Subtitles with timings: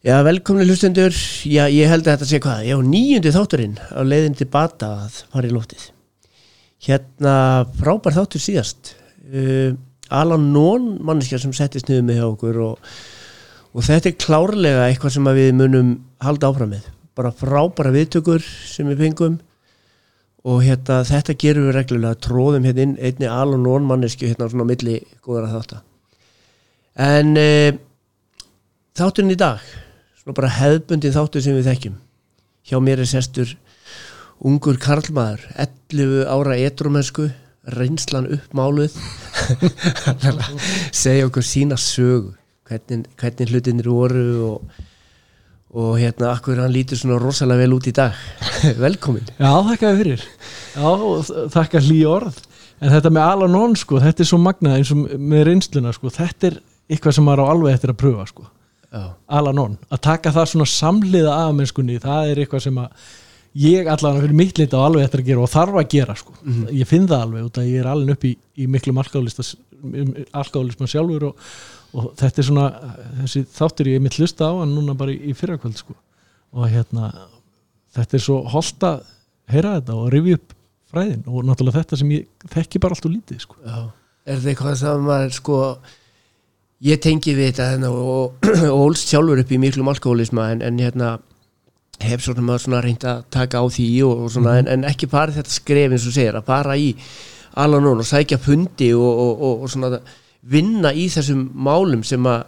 [0.00, 1.12] Já, velkomni hlustendur.
[1.44, 2.60] Já, ég held að þetta sé hvað.
[2.64, 5.82] Já, nýjundi þátturinn á leiðin til bata að fara í lótið.
[6.86, 7.34] Hérna,
[7.76, 8.94] frábær þáttur síðast.
[9.28, 9.76] Uh,
[10.08, 12.86] Alan Nón, manneskja sem settist niður með hjá okkur og,
[13.76, 15.92] og þetta er klárlega eitthvað sem við munum
[16.24, 16.88] halda áfram með.
[17.20, 19.36] Bara frábæra viðtökur sem við fengum
[20.48, 24.64] og hérna, þetta gerum við reglulega, tróðum hérna inn einni Alan Nón mannesku hérna svona
[24.64, 25.86] á milli góðara þáttar.
[27.12, 27.78] En uh,
[28.96, 29.70] þátturinn í dag
[30.30, 31.96] svona bara hefðbundin þáttur sem við þekkjum.
[32.70, 33.56] Hjá mér er sestur
[34.40, 37.30] ungur karlmaður 11 ára etrumennsku
[37.66, 38.94] reynslan uppmáluð.
[40.92, 42.34] Segja okkur sína sögu
[42.68, 44.70] hvernig, hvernig hlutinir voru og,
[45.74, 48.14] og hérna akkur hann lítur svona rosalega vel út í dag.
[48.84, 50.24] Velkomin Já, þakka þér fyrir.
[50.76, 52.40] Já, þakka hlý orð.
[52.80, 56.48] En þetta með Alanon sko, þetta er svo magnað eins og með reynsluna sko, þetta
[56.48, 58.48] er eitthvað sem maður á alveg eftir að pröfa sko
[58.90, 63.10] Alanon, að taka það svona samliða af mennskunni, það er eitthvað sem að
[63.60, 66.34] ég allavega fyrir mitt lit á alveg eftir að gera og þarf að gera sko.
[66.42, 66.72] Mm -hmm.
[66.78, 68.94] ég finn það alveg út að ég er alveg upp í, í miklu
[70.32, 71.36] alkálisma sjálfur og,
[71.94, 72.66] og þetta er svona
[73.22, 75.94] þessi þáttur ég er mitt hlusta á en núna bara í, í fyrrakvöld sko.
[76.52, 77.12] Og hérna
[77.94, 79.00] þetta er svo holdt að
[79.50, 80.54] heyra þetta og rifja upp
[80.90, 83.56] fræðin og náttúrulega þetta sem ég þekki bara allt og lítið sko.
[84.26, 85.58] Er þetta eitthvað sem maður sko
[86.84, 90.80] ég tengi við þetta hérna, og, og ólst sjálfur upp í miklum alkoholisma en, en
[90.80, 91.18] hérna
[92.00, 94.62] hef svona maður svona reynd að taka á því og, og svona, mm.
[94.62, 96.94] en, en ekki bara þetta skref eins og segir að bara í
[97.60, 99.98] Alanon og sækja pundi og, og svona
[100.46, 102.44] vinna í þessum málum sem að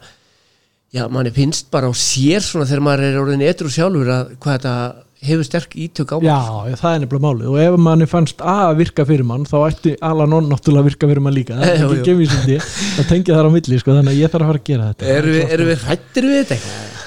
[0.95, 4.59] já, manni finnst bara á sér svona þegar maður er orðin eitthvað sjálfur að hvað
[4.59, 4.77] þetta
[5.23, 6.39] hefur sterk ítök á Já,
[6.71, 7.51] já, það er nefnilega málið.
[7.53, 11.25] Og ef manni fannst að virka fyrir mann þá ætti Alanon náttúrulega að virka fyrir
[11.27, 11.61] mann líka.
[11.61, 14.47] Það er ekki sem því að tengja þar á milli sko, þannig að ég þarf
[14.47, 15.15] að fara að gera þetta.
[15.19, 17.02] Erum við, er við hrættir við þetta eitthvað?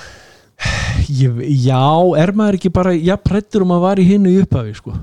[1.10, 1.82] Ég, já,
[2.18, 4.94] er maður ekki bara já, prættur um að var í hinnu í upphafi sko.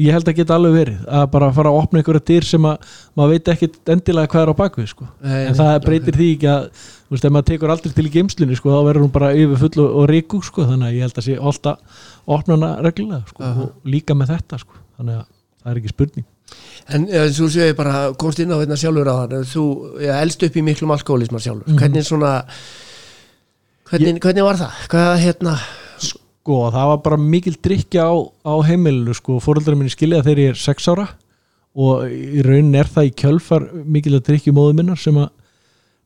[0.00, 2.94] ég held að geta alveg verið að bara fara að opna einhverja dyr sem að
[3.16, 5.08] maður veit ekki endilega hvað er á bakvið sko.
[5.20, 6.18] Nei, en það breytir okay.
[6.18, 9.04] því ekki að þú veist, ef maður tekur aldrei til í geimslunni sko, þá verður
[9.04, 10.64] hún bara yfir full og, og ríku sko.
[10.70, 12.02] þannig að ég held að sé alltaf
[12.38, 13.62] opna hana reglulega -huh.
[13.62, 14.82] og líka með þetta sko.
[14.96, 15.24] þannig að
[15.62, 16.28] það er ekki spurning
[16.88, 19.64] En þú séu bara, komst inn á þetta sjálfur á það þú
[20.16, 21.80] elst upp í miklum alkoholismar sjálfur mm -hmm.
[21.82, 22.44] hvernig svona
[23.88, 24.80] Hvernig, ég, hvernig var það?
[24.92, 25.52] Hvað, hérna?
[26.04, 30.52] Sko, það var bara mikil drikja á, á heimilinu sko, fóröldrar minni skilja þegar ég
[30.52, 31.06] er 6 ára
[31.78, 35.30] og í raunin er það í kjölfar mikil að drikja móðu minnar sem að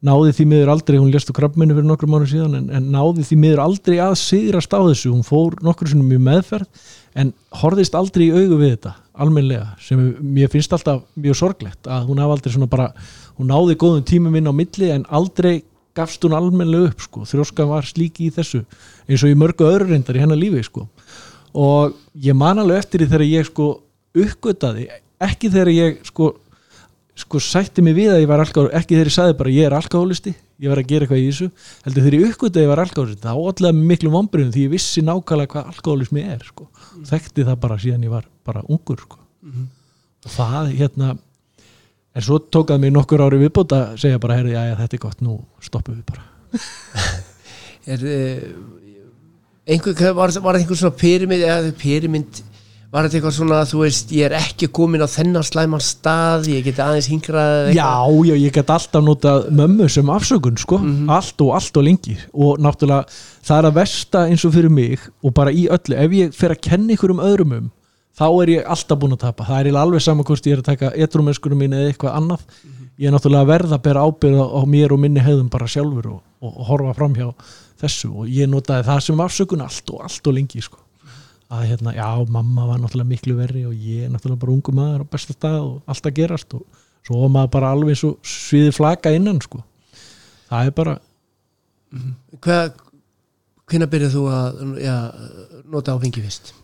[0.02, 3.26] náði því miður aldrei, hún lést á krabbminni fyrir nokkru mánu síðan en, en náði
[3.26, 6.86] því miður aldrei að sigrast á þessu, hún fór nokkur sem mjög meðferð
[7.18, 8.94] en horðist aldrei í augu við þetta,
[9.26, 12.88] almenlega sem mér finnst alltaf mjög sorglegt að hún hafa aldrei svona bara,
[13.38, 15.60] hún náði góðum tímum inn á milli en aldrei
[15.96, 18.62] gafst hún almenlega upp sko, þrjóskan var slíki í þessu
[19.06, 20.86] eins og í mörgu öðru reyndar í hennar lífi sko
[21.52, 23.66] og ég man alveg eftir því þegar ég sko
[24.22, 24.86] uppgötaði,
[25.22, 26.30] ekki þegar ég sko,
[27.24, 29.76] sko sætti mig við að ég var alkoholisti, ekki þegar ég sagði bara ég er
[29.76, 31.48] alkoholisti, ég var að gera eitthvað í þessu
[31.86, 35.04] heldur þegar ég uppgötaði að ég var alkoholisti þá allavega miklu vombriðum því ég vissi
[35.04, 37.04] nákvæmlega hvað alkoholismi er sko, mm.
[37.12, 39.68] þekkti það bara síðan ég var bara ungur sko mm -hmm.
[40.24, 41.16] og það hérna
[42.12, 45.02] en svo tókaði mér nokkur ári viðbútt að segja bara, herri, já, já, þetta er
[45.06, 46.28] gott, nú stoppum við bara.
[47.82, 48.42] Er, uh,
[49.66, 52.42] einhver, var, var þetta einhver svona pyramid eða pyramid
[52.92, 56.50] var þetta eitthvað svona að þú veist ég er ekki komin á þennan slæman stað
[56.52, 57.88] ég get aðeins hingrað já,
[58.28, 61.12] já, ég get alltaf notað mömmu sem afsökun sko, mm -hmm.
[61.16, 62.16] allt og allt og lengi.
[62.32, 63.06] Og náttúrulega
[63.42, 65.96] það er að versta eins og fyrir mig og bara í öllu.
[65.96, 67.70] Ef ég fer að kenna ykkur um öðrum um
[68.18, 70.68] þá er ég alltaf búin að tapa það er alveg saman hvort ég er að
[70.68, 72.88] taka etrumennskunum mín eða eitthvað annað mm -hmm.
[72.98, 76.20] ég er náttúrulega verða að bera ábyrða á mér og minni hefðum bara sjálfur og,
[76.40, 77.28] og, og horfa fram hjá
[77.80, 80.78] þessu og ég notaði það sem afsökun allt og allt og lengi sko.
[81.52, 85.02] að hérna, já, mamma var náttúrulega miklu verri og ég er náttúrulega bara ungu maður
[85.04, 86.62] á besta stað og allt að gerast og
[87.04, 89.60] svo maður bara alveg svo sviði flaka innan sko.
[90.48, 90.98] það er bara
[91.90, 92.14] mm -hmm.
[92.40, 92.72] Hvað,
[93.66, 95.12] hvernig byrjuð þú að ja,
[95.64, 96.54] nota áfengi fyrst?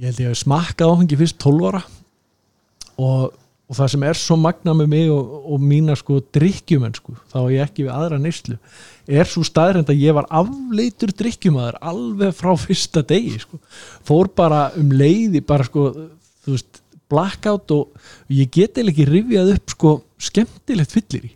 [0.00, 1.82] Ég held ég að smakka áfengi fyrst 12 ára.
[3.02, 3.32] Og,
[3.68, 7.38] og það sem er svo magna með mig og, og mína sko drikkjumenn sko, þá
[7.42, 8.58] er ég ekki við aðra neyslu,
[9.08, 13.60] er svo staðrind að ég var afleitur drikkjumæður alveg frá fyrsta degi sko.
[14.06, 15.90] Fór bara um leiði bara sko,
[16.44, 21.32] þú veist, blackout og ég geti ekki rifjað upp sko skemmtilegt fyllir í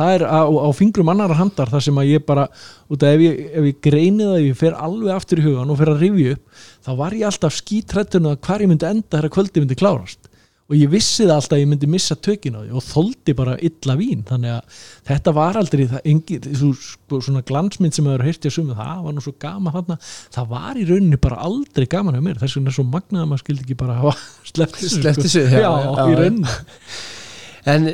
[0.00, 2.48] það er á, á fingrum annara handar þar sem að ég bara,
[2.90, 5.70] út af ef ég, ef ég greini það, ef ég fer alveg aftur í hugan
[5.70, 9.20] og fer að rifja upp, þá var ég alltaf skítrættunum að hvar ég myndi enda
[9.20, 10.26] þegar kvöldi myndi klárast.
[10.70, 13.56] Og ég vissi það alltaf að ég myndi missa tökin á því og þoldi bara
[13.66, 14.20] illa vín.
[14.28, 14.76] Þannig að
[15.08, 16.36] þetta var aldrei það, engi,
[16.78, 19.96] sko, svona glansmynd sem hefur heyrti að suma það var nú svo gaman þarna.
[20.36, 22.38] Það var í rauninni bara aldrei gaman af mér.
[22.38, 24.14] Þess vegna er svo magnað að maður skildi ekki bara hafa
[24.52, 25.42] sleppt þessu Sleppt sko.
[25.42, 26.54] já, já, já, í rauninni.
[27.74, 27.90] En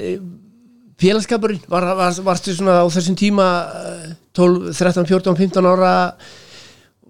[1.01, 3.47] félagskapurinn, var, var, varstu svona á þessum tíma
[3.81, 5.93] eh, 12, 13, 14, 15 ára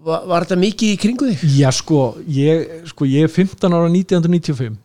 [0.07, 1.45] var, var þetta mikið í kringu þig?
[1.59, 2.01] Já sko
[2.31, 4.77] ég, sko, ég er 15 ára 1995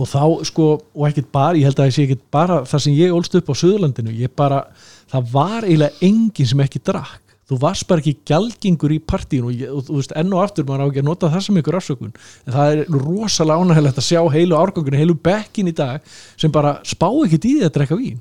[0.00, 2.94] og þá sko, og ekkert bara, ég held að ég sé ekkert bara það sem
[2.96, 4.62] ég ólst upp á Suðurlandinu, ég bara,
[5.10, 9.62] það var eiginlega enginn sem ekki drakk þú varst bara ekki gjaldgengur í partíun og,
[9.74, 12.16] og þú veist, enn og aftur maður á ekki að nota það sem ykkur afsökun,
[12.46, 16.78] en það er rosalega ánægilegt að sjá heilu árgangunni, heilu bekkin í dag sem bara
[16.86, 18.20] spá ekkert í því að drekka vín.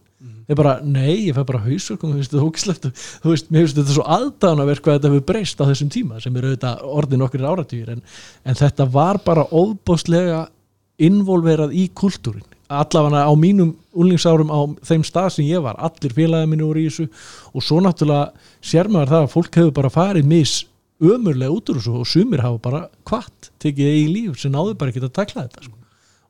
[0.49, 2.91] Þeir bara, nei, ég fæ bara hausur þú veist, þú
[3.21, 6.39] þú veist, mér finnst þetta svo aðdánaverk hvað þetta hefur breyst á þessum tíma sem
[6.39, 7.91] eru auðvitað orðin okkur áratugir.
[7.93, 8.01] En,
[8.49, 10.47] en þetta var bara óbáslega
[11.05, 16.51] involverað í kultúrin allavega á mínum úlningsárum á þeim stað sem ég var, allir félagið
[16.51, 17.07] minni voru í þessu
[17.53, 18.31] og svo náttúrulega
[18.61, 20.55] sér maður það að fólk hefur bara farið mis
[21.01, 24.93] ömurlega út úr þessu og sumir hafa bara kvart, tekið eigi líf sem náður bara
[24.93, 25.77] ekki að takla þetta sko.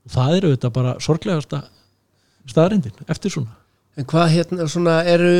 [0.06, 1.64] og það eru auðvitað bara sorglegasta
[2.50, 3.58] staðrindin eftir svona
[4.00, 5.32] En hvað hérna svona eru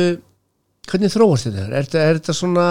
[0.90, 1.62] hvernig þróast þetta?
[1.70, 2.66] Er þetta, er þetta svona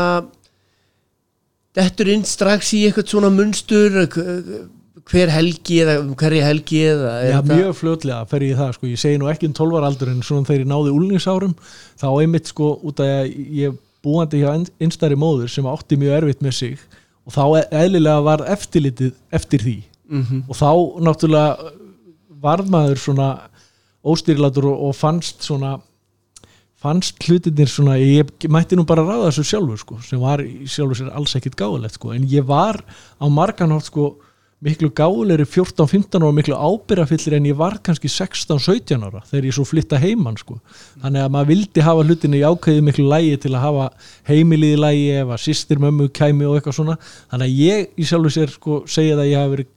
[1.79, 3.97] dettur inn strax í eitthvað svona munstur
[5.09, 8.87] hver helgi eða hverja helgi eða Já, þetta- mjög fljótlega fer ég það sko.
[8.87, 11.55] ég segi nú ekki um 12 ára aldur en svona þegar ég náði úlningsárum
[11.99, 13.33] þá einmitt sko út af að
[13.63, 16.77] ég búandi hjá einstæri móður sem átti mjög erfitt með sig
[17.25, 19.77] og þá e- eðlilega var eftirlitið eftir því
[20.09, 20.43] Mhm.
[20.49, 20.69] og þá
[21.05, 21.71] náttúrulega
[22.41, 23.39] varð maður svona
[24.05, 25.81] óstýrilatur og, og fannst svona
[26.79, 31.11] fannst hlutinir svona ég mætti nú bara ráða þessu sjálfur sko, sem var sjálfur sér
[31.13, 32.13] alls ekkit gáðulegt sko.
[32.15, 32.79] en ég var
[33.19, 34.15] á marganhátt sko,
[34.63, 39.63] miklu gáðulegri 14-15 ára miklu ábyrrafyllir en ég var kannski 16-17 ára þegar ég svo
[39.67, 40.57] flytta heimann sko.
[40.99, 43.85] þannig að maður vildi hafa hlutinni í ákveði miklu lægi til að hafa
[44.27, 46.97] heimilið í lægi ef að sýstir mömmu kæmi og eitthvað svona
[47.31, 49.71] þannig að ég í sjálfur sér sko, segja það að ég hafi verið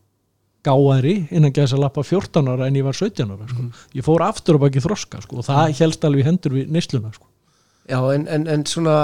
[0.66, 3.68] gáðari innan gæðis að lappa 14 ára en ég var 17 ára sko.
[3.94, 7.14] ég fór aftur og baki þroska sko, og það helst alveg í hendur við neysluna
[7.14, 7.30] sko.
[7.90, 8.96] Já, en, en, en svona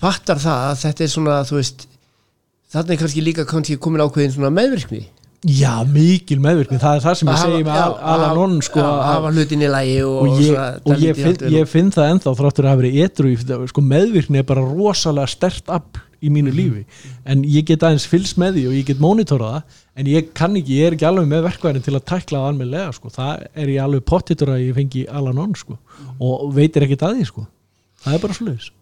[0.00, 1.88] fattar það að þetta er svona þú veist,
[2.72, 5.04] þarna er kannski líka kannski komin ákveðin svona meðvirkni
[5.46, 9.62] já, mikil meðvirkni, það er það sem ég segi með Alan Onn sko, hafa hlutin
[9.62, 12.72] í lægi og, og ég, svona, og ég, finn, ég finn það ennþá þráttur að
[12.72, 16.82] hafa verið etru sko, meðvirkni er bara rosalega stert afl í mínu lífi
[17.30, 20.56] en ég get aðeins fylgst með því og ég get mónitorað það en ég kann
[20.58, 23.12] ekki, ég er ekki alveg með verkværin til að tækla það almennilega sko.
[23.14, 25.78] það er ég alveg pottitur að ég fengi Alan On sko.
[26.18, 27.46] og veitir ekkit að því sko.
[28.02, 28.72] það er bara sluðis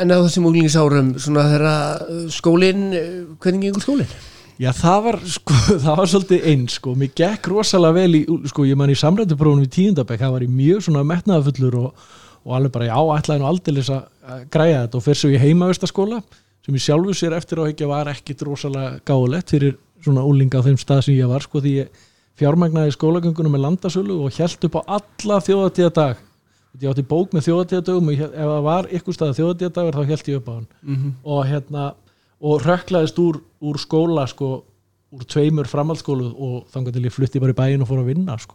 [0.00, 3.08] En á þessum úglingsárum svona þeirra uh, skólinn, uh,
[3.42, 4.14] hvernig gengur skólinn?
[4.60, 8.66] Já, það var, sko, það var svolítið eins, sko, mér gekk rosalega vel í, sko,
[8.68, 12.06] ég man í samrættuprófunum í tíundabæk, það var í mjög svona metnaðafullur og,
[12.46, 15.00] og alveg bara, já, ætlaði nú aldeilis að græja þetta.
[15.00, 16.22] Og fer svo í heimavistaskóla
[16.62, 20.66] sem ég sjálfu sér eftir á ekki var ekkit rosalega gáðulegt fyrir svona úlinga á
[20.66, 22.02] þeim stað sem ég var, sko, því ég
[22.40, 26.22] fjármagnaði skólagöngunum með landasölu og held upp á alla þjóðatíða dag
[26.80, 30.40] ég átti bók með þjóðatíðadögum og ef það var ykkur stað þjóðatíðadagur þá held ég
[30.40, 31.12] upp á hann Mm -hmm.
[31.24, 31.94] og hérna
[32.42, 34.64] og rökklaðist úr, úr skóla sko,
[35.12, 38.38] úr tveimur framhaldsskólu og þannig til ég flutti bara í bæin og fór að vinna
[38.38, 38.54] sko.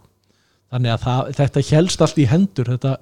[0.72, 2.98] þannig að það, þetta helst allt í hendur þetta,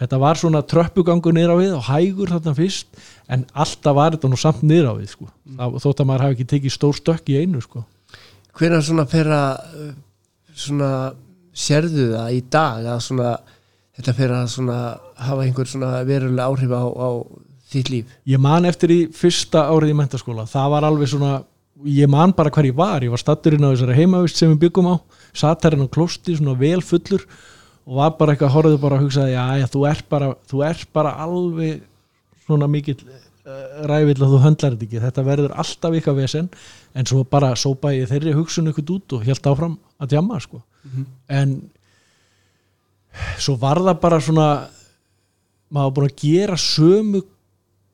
[0.00, 2.86] þetta var svona tröppugangur niður á við og hægur þarna fyrst
[3.28, 5.26] en alltaf var þetta nú samt niður á við sko.
[5.56, 7.84] það, þótt að maður hafi ekki tekið stór stökk í einu sko.
[8.56, 9.94] Hvenær svona fer að
[10.54, 11.12] svona
[11.52, 13.38] sérðu það í dag að svona
[14.00, 14.80] þetta fer að svona
[15.20, 15.70] hafa einhver
[16.08, 17.08] verulega áhrif á, á
[17.70, 18.18] þitt líf?
[18.26, 21.32] ég man eftir í fyrsta árið í mentaskóla það var alveg svona
[21.86, 24.90] ég man bara hver ég var, ég var statturinn á þessari heimavist sem við byggum
[24.92, 24.96] á,
[25.32, 27.24] satt herinn á klósti svona vel fullur
[27.86, 30.84] og var bara eitthvað, horfðu bara að hugsa já, já, þú er bara, þú er
[30.96, 31.82] bara alveg
[32.44, 36.50] svona mikill uh, ræfill að þú höndlar þetta ekki þetta verður alltaf ykkar vesen
[36.94, 40.62] en svo bara sópa ég þeirri hugsun ykkur út og held áfram að djamma sko.
[41.28, 41.60] en
[43.40, 44.46] svo var það bara svona
[45.70, 47.22] maður búin að gera sömu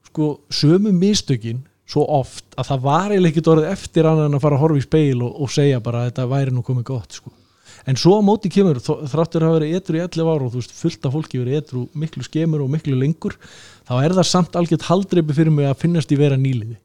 [0.08, 4.46] sko, sömu mistökin svo oft að það var eiginlega ekkert orðið eftir annan en að
[4.46, 7.18] fara að horfa í speil og, og segja bara að þetta væri nú komið gott
[7.20, 7.30] sko.
[7.86, 10.74] en svo á móti kemur þráttur hafa verið etru í 11 ára og þú veist
[10.80, 13.36] fullt af fólki verið etru miklu skemur og miklu lengur
[13.86, 16.80] þá er það samt algjört haldreipi fyrir mig að finnast í vera nýliði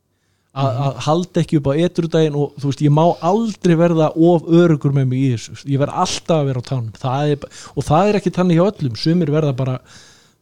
[0.51, 4.91] að halda ekki upp á etrudaginn og þú veist ég má aldrei verða of örugur
[4.96, 5.55] með mig í þessu.
[5.72, 6.89] Ég verð alltaf að vera á tánum.
[7.00, 8.98] Það er, og það er ekki tannig hjá öllum.
[9.00, 9.77] Sumir verða bara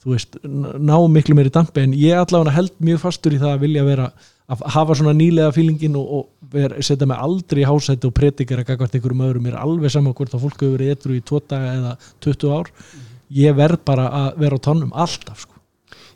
[0.01, 1.83] þú veist, ná miklu meiri dampi.
[1.85, 4.07] En ég allavega held mjög fastur í það að vilja vera
[4.49, 8.65] að hafa svona nýlega fílingin og, og ver, setja mig aldrei í hásætti og predikera
[8.65, 9.45] gagvart einhverjum öðrum.
[9.45, 11.93] Mér er alveg saman hvort að fólk hefur verið etru í tvo daga eða
[12.25, 12.71] 20 ár.
[13.37, 15.59] Ég verð bara að vera á tónum alltaf sko.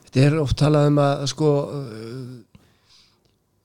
[0.07, 1.51] Þetta er oft talað um að sko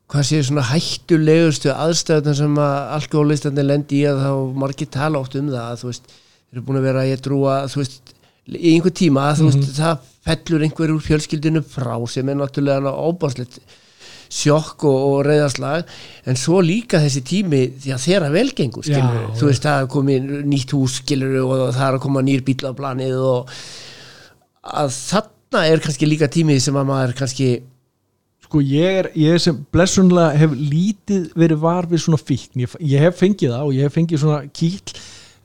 [0.09, 4.31] hvað sé svona hættulegustu aðstæðan sem að alkoholistandi lendi í að þá
[4.63, 7.25] margir tala oft um það að þú veist, þeir eru búin að vera að ég
[7.27, 8.15] trúa þú veist,
[8.49, 12.95] í einhver tíma að þú veist, það fellur einhver úr fjölskyldinu frá sem er náttúrulega
[12.97, 13.61] ábáslegt
[14.29, 15.89] sjokk og, og reyðarslag
[16.29, 19.89] en svo líka þessi tími því að þeirra velgengur skilur Já, þú veist það er
[19.95, 23.55] komið nýtt hús skilur og það er að koma nýr bíl á planið og
[24.69, 27.49] að þarna er kannski líka tími sem að maður kannski
[28.49, 32.65] sko ég er, ég er sem blessunlega hef lítið verið var við svona fíkn.
[32.65, 34.95] Ég, ég hef fengið það og ég hef fengið svona kýll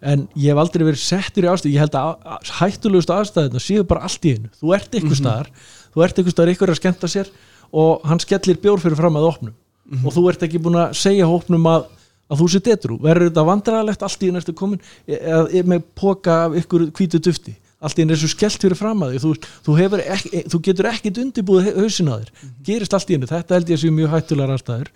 [0.03, 3.83] en ég hef aldrei verið settur í ástæð ég held að, að hættulegust aðstæðina séu
[3.88, 5.51] bara allt í einu, þú ert ykkur staðar
[5.93, 7.31] þú ert ykkur staðar ykkur að skemmta sér
[7.74, 9.57] og hann skellir bjór fyrir fram að opnum.
[10.03, 11.88] Og þú ert ekki búin að segja hópnum að,
[12.31, 16.38] að þú sér detru, verður þetta vandræðalegt allt í ertu komin eða e, með póka
[16.45, 19.33] af ykkur hvítu dufti allt í er svo skellt fyrir fram að því þú,
[19.67, 19.75] þú,
[20.15, 22.31] ekki, þú getur ekkit undirbúið hausin á þér,
[22.63, 23.29] gerist allt í einu.
[23.29, 24.91] Þetta held ég að séu mjög hættulegar aðstæður.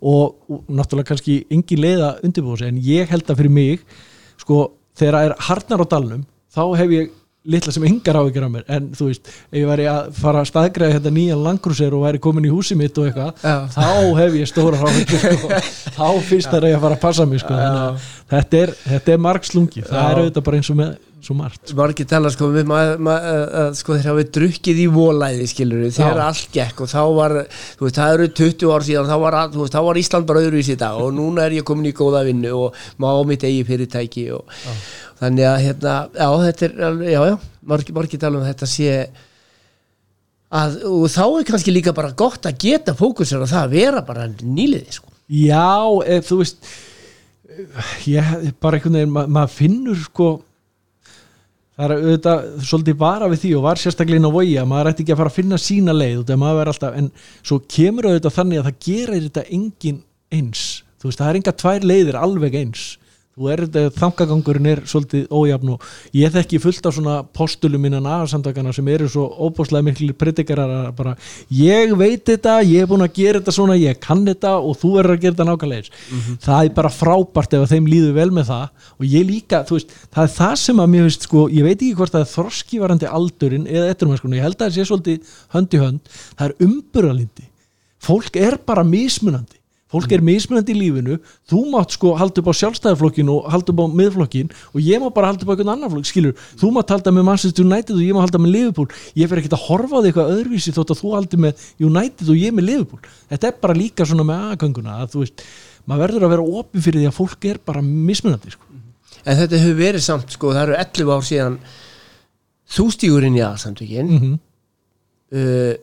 [0.00, 2.72] Og, og náttúrulega kannski engin leið að undirbúið sig.
[2.72, 3.82] En ég held að fyrir mig
[4.40, 4.60] sko
[4.96, 7.10] þegar það er harnar á dalnum þá hef ég
[7.48, 10.50] litla sem yngar áhyggjur á mér en þú veist, ef ég væri að fara að
[10.50, 13.56] staðgræða þetta nýjan langgrúsir og væri komin í húsi mitt og eitthvað, Já.
[13.72, 13.86] þá
[14.20, 15.60] hef ég stóra áhyggjur sko.
[15.96, 17.60] þá það að ég að fara að passa mig sko.
[18.30, 20.10] Þetta er, þetta er margslungi, það Já.
[20.10, 22.70] er auðvitað bara eins og með svo margt margir tala sko við
[23.76, 26.26] sko þeir hafi drukkið í volæði skilur þegar Já.
[26.30, 29.76] allt gekk og þá var þú veist það eru 20 ár síðan þá var, veist,
[29.76, 32.54] þá var Ísland bara öðru í dag og núna er ég komin í góða vinnu
[32.56, 34.56] og má á mitt eigi fyrirtæki og
[35.20, 37.34] þannig að hérna já þetta er alveg- já já
[37.72, 38.92] margir, margir tala um þetta sé
[40.50, 44.00] að og þá er kannski líka bara gott að geta fókusir á það að vera
[44.06, 45.06] bara nýliði sko.
[45.30, 45.70] Já,
[46.10, 46.70] ef, þú veist
[48.10, 48.30] ég,
[48.62, 50.30] bara einhvern veginn ma maður finnur sko
[51.76, 54.90] það er auðvitað svolítið vara við því og var sérstaklega inn á vogi að maður
[54.90, 57.10] ætti ekki að fara að finna sína leið af maður er alltaf, en
[57.46, 60.02] svo kemur auðvitað þannig að það gerir þetta engin
[60.34, 60.64] eins.
[61.00, 62.82] Þú veist, það er enga tvær leiðir alveg eins
[63.38, 65.84] þú er þetta, þangagangurinn er svolítið ójafn og
[66.18, 70.88] ég þekki fullt af svona postulum innan aðsamtakana sem eru svo óbúslega miklu predikarar að
[70.98, 71.14] bara
[71.54, 74.90] ég veit þetta, ég er búin að gera þetta svona ég kann þetta og þú
[74.96, 75.92] verður að gera þetta nákvæmlega eins.
[76.42, 79.94] Það er bara frábært ef þeim líður vel með það og ég líka, þú veist,
[80.10, 83.14] það er það sem að mér veist sko, ég veit ekki hvort það er þroskivarandi
[83.20, 87.48] aldurinn eða etturumæskunni, ég held að það sé svolítið hönd í hönd, það er umburalindi
[88.00, 89.59] fólk er bara mismunandi
[89.90, 91.18] fólk er mismunandi í lífinu.
[91.50, 95.08] Þú mátt sko halda upp á sjálfstæðarflokkin og halda upp á miðflokkin og ég má
[95.14, 98.04] bara halda upp á einhvern annan flokk, skilur, þú mátt halda með Manchester United og
[98.04, 98.88] ég má halda með Liverpool.
[99.18, 102.30] Ég fer ekki að horfa á því eitthvað öðruvísi þótt að þú haldi með United
[102.30, 103.02] og ég með Liverpool.
[103.32, 105.44] Þetta er bara líka svona með aðgönguna að þú veist,
[105.90, 108.66] maður verður að vera opið fyrir því að fólk er bara mismunandi sko.
[109.20, 111.56] en þetta hefur verið samt sko það eru 11 ár síðan
[112.70, 114.36] þú stígur inn í aðsamtökin mm -hmm.
[115.36, 115.74] uh,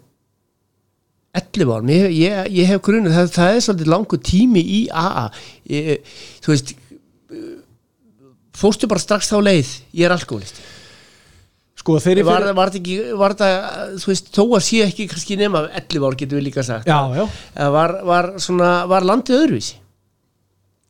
[1.42, 5.28] 11 ár ég, ég, ég hef grunni, það, það er svolítið langur tími í AA
[5.74, 6.74] ég, þú veist
[8.58, 10.62] fórstu bara strax þá leið ég er alkoholist
[11.88, 15.10] sko þeir var, var, var, þetta ekki, var þetta, þú veist, þó að sé ekki
[15.12, 16.90] kannski nema 11 ár getur við líka sagt.
[16.90, 17.26] Já, já.
[17.78, 19.78] Var, var, svona, var landið öðruvísi?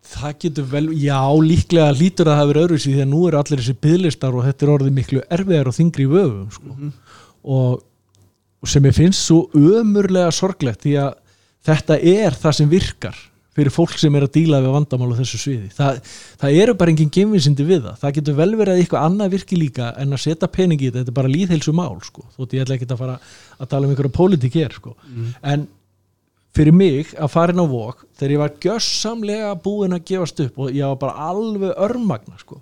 [0.07, 3.61] Það getur vel, já líklega lítur að það verið öðruvísi því að nú eru allir
[3.61, 6.77] þessi byðlistar og þetta er orðið miklu erfiðar og þingri vöfum sko.
[6.79, 6.91] og,
[7.57, 7.83] og
[8.65, 11.17] sem ég finnst svo ömurlega sorglegt því að
[11.67, 13.19] þetta er það sem virkar
[13.57, 15.69] fyrir fólk sem er að díla við vandamál á þessu sviði.
[15.73, 15.95] Það,
[16.41, 17.95] það eru bara engin gefinsindi við það.
[18.03, 21.01] Það getur vel verið að eitthvað annað virki líka en að setja pening í þetta,
[21.01, 22.27] þetta er bara líðheilsu mál sko.
[22.35, 23.15] þótt ég ætla ekki að fara
[23.57, 24.93] að tala um einhverja pólitík hér sko.
[25.41, 25.65] en
[26.57, 30.61] fyrir mig að fara inn á vok þegar ég var gjössamlega búinn að gefast upp
[30.61, 32.61] og ég var bara alveg örmagna sko,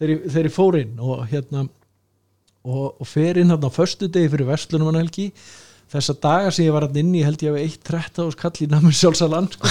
[0.00, 1.66] þegar ég, þegar ég fór inn og hérna
[2.66, 5.30] og, og fer inn hérna á föstu degi fyrir Vestlunum hann helgi
[5.90, 8.62] þessa daga sem ég var hann inn í held ég að eitt 13 ás kall
[8.62, 9.70] í namn sjálfsalan sko.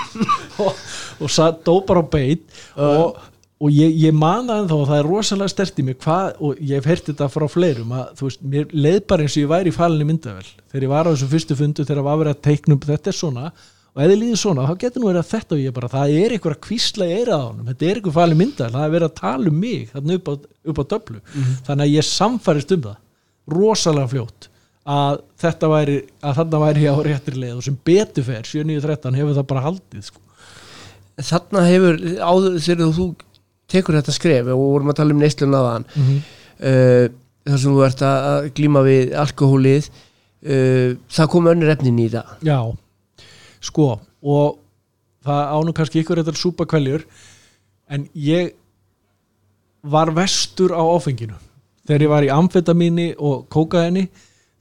[0.64, 0.82] og,
[1.24, 2.44] og satt dópar á beit.
[2.76, 3.16] Og,
[3.64, 6.60] og ég, ég man það ennþá og það er rosalega stert í mig hvað, og
[6.60, 9.52] ég hef heyrt þetta frá fleirum að þú veist, mér leið bara eins og ég
[9.54, 12.44] væri í falinni myndavel þegar ég var á þessu fyrstu fundu þegar var verið að
[12.50, 13.46] teikna upp þetta er svona
[13.94, 16.14] og ef þið líður svona, þá getur nú verið að þetta og ég bara, það
[16.18, 17.68] er eitthvað kvísla í eirað á honum.
[17.68, 20.34] Þetta er eitthvað falin myndavel, það er verið að tala um mig þarna upp á,
[20.72, 21.20] upp á döflu.
[21.68, 22.96] Þannig að ég samfærist um það
[23.54, 24.48] rosalega fljótt
[24.84, 27.54] að þetta væri, að þarna væri ég á réttri leið.
[27.56, 30.20] Og sem betur fer 7.9.13 hefur það bara haldið sko.
[31.22, 33.08] þarna hefur, áður þegar þú
[33.70, 36.18] tekur þetta skref og vorum að tala um neyslun aðan mm -hmm.
[36.70, 37.06] uh,
[37.46, 42.08] þar sem þú ert að að glíma við alkohólið uh, það kom önnur efnin í
[42.12, 42.34] það.
[42.42, 42.58] Já,
[43.64, 43.88] sko
[44.24, 44.60] og
[45.24, 47.06] það ánum kannski ykkur þetta súpa kvæljur
[47.92, 48.54] en ég
[49.84, 51.36] var vestur á áfenginu
[51.84, 54.06] þegar ég var í amfetamíni og kókaini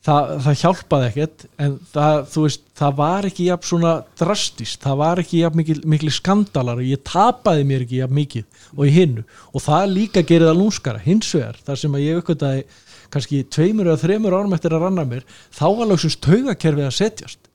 [0.04, 5.22] það, það hjálpaði ekkert en það, veist, það var ekki jafn svona drastist, það var
[5.24, 9.24] ekki jafn mikil, mikil skandalar og ég tapaði mér ekki jafn mikið og í hinnu.
[9.54, 12.66] Og það líka gerir það lúnskara, hins vegar þar sem að ég aukvitaði
[13.14, 17.53] kannski tveimur eða þreimur árum eftir að ranna mér þá var lóksins taugakerfið að setjast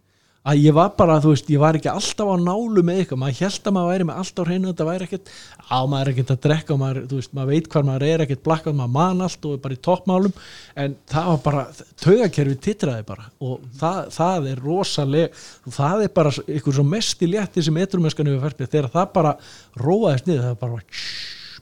[0.48, 3.40] að ég var bara, þú veist, ég var ekki alltaf á nálu með eitthvað, maður
[3.42, 5.32] held að maður væri með alltaf hreinu, þetta væri ekkert,
[5.68, 8.24] á maður er ekkert að drekka og maður, þú veist, maður veit hvað maður er
[8.24, 10.36] ekkert blakkað, maður man allt og er bara í toppmálum.
[10.78, 11.64] En það var bara,
[12.04, 13.26] taugakerfi titraði bara.
[13.44, 15.42] Og það, það er rosaleg,
[15.78, 19.34] það er bara ykkur svo mest í létti sem etrumeskan hefur fært þegar það bara
[19.78, 20.84] róaðist niður, það bara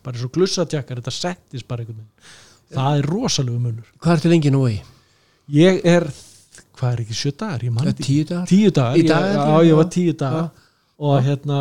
[0.06, 2.34] bara svo glussatjakkar, þetta settist bara einhvern veginn,
[2.76, 3.88] það er rosalegu munur.
[4.02, 4.76] Hvað ertu lengi nú í?
[5.56, 6.06] Ég er,
[6.76, 8.46] hvað er ekki sjö dagar, ég man Ja, ekki Tíu dagar?
[8.50, 9.76] tíu dagar, ég, já, ég, ég já.
[9.80, 10.50] var tíu dagar Já.
[10.98, 11.58] og hérna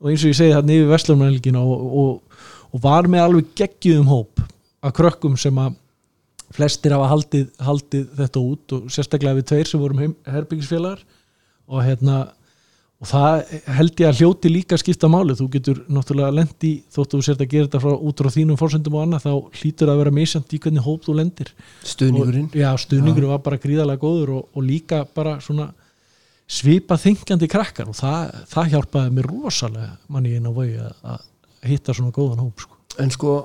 [0.00, 2.42] og eins og ég segi þarna yfir Vestlumannhelgin og, og,
[2.72, 4.42] og var með alveg geggjum hóp
[4.82, 5.74] af krökkum sem að
[6.56, 11.02] flestir hafa haldið, haldið þetta út og sérstaklega við tveir sem vorum herbyggisfélagar
[11.70, 12.16] og hérna
[13.00, 17.24] og það held ég að hljóti líka skipta máli, þú getur náttúrulega lendi þóttu þú
[17.24, 20.12] sért að gera þetta frá, út frá þínum fórsendum og annað, þá hlýtur að vera
[20.18, 21.52] misjant í hvernig hóp þú lendir.
[21.80, 22.50] Stuðningurinn?
[22.52, 25.70] já, stuðningurinn var bara gríðarlega góður og, og líka bara svona
[26.50, 27.88] svipa þingjandi krakkar.
[27.88, 32.44] Og það, það hjálpaði mér rosalega manni inn á vegi að, að hitta svona góðan
[32.44, 32.76] hóp sko.
[33.00, 33.38] En sko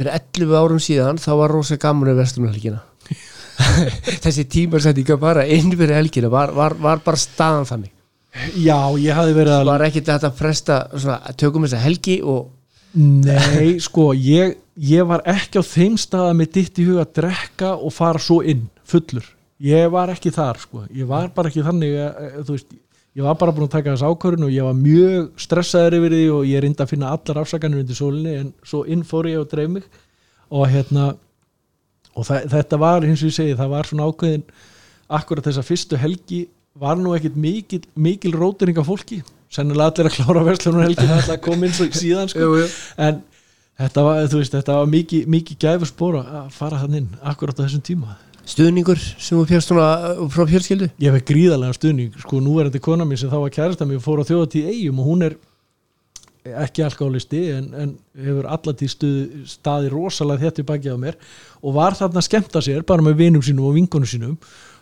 [0.00, 2.80] fyrir 11 árum síðan þá var rosa gaman við vestlumhelgina
[4.24, 7.92] þessi tímarsættinga bara inn fyrir helgina var, var, var bara staðan þannig.
[8.62, 12.50] Já, ég hafði verið að var ekki þetta að fresta svona, tökum þessa helgi og
[12.94, 17.72] nei, sko, ég, ég var ekki á þeim staða með ditt í huga að drekka
[17.74, 19.26] og fara svo inn, fullur.
[19.60, 20.86] Ég var ekki þar, sko.
[20.96, 22.78] Ég var bara ekki þannig að, að, þú veist
[23.18, 26.26] ég var bara búin að taka þess ákvörðun og ég var mjög stressaður yfir því
[26.36, 29.50] og ég reyndi að finna allar afsakanir undir sólinni en svo inn fór ég og
[29.50, 29.88] dreif mig
[30.50, 31.10] og hérna
[32.20, 34.46] og það, þetta var, eins og ég segi, það var svona ákveðin
[35.20, 36.40] akkurat þessa fyrstu helgi
[36.80, 41.42] var nú ekkit mikil, mikil rótering af fólki, sennilega allir að klára verslunum helgin alltaf
[41.44, 42.46] kom inn svo síðan sko.
[42.46, 42.70] jú, jú.
[43.00, 43.22] en
[43.80, 47.64] þetta var, veist, þetta var mikið, mikið gæfur spóra að fara þann inn akkurat á
[47.64, 48.18] þessum tíma
[48.50, 52.70] stuðningur sem þú fjast svona uh, frá fjölskyldu ég fekk gríðarlega stuðning, sko nú er
[52.70, 55.36] þetta kona mín sem þá var kærasta mér fór á þjóðatíð eigum og hún er
[56.44, 61.18] ekki alkoholisti en, en hefur allatíð stuð, staði rosalega þetta í baki á mér
[61.60, 64.36] og var þarna að skemmta sér bara með vinum sínum og vingunum sínum.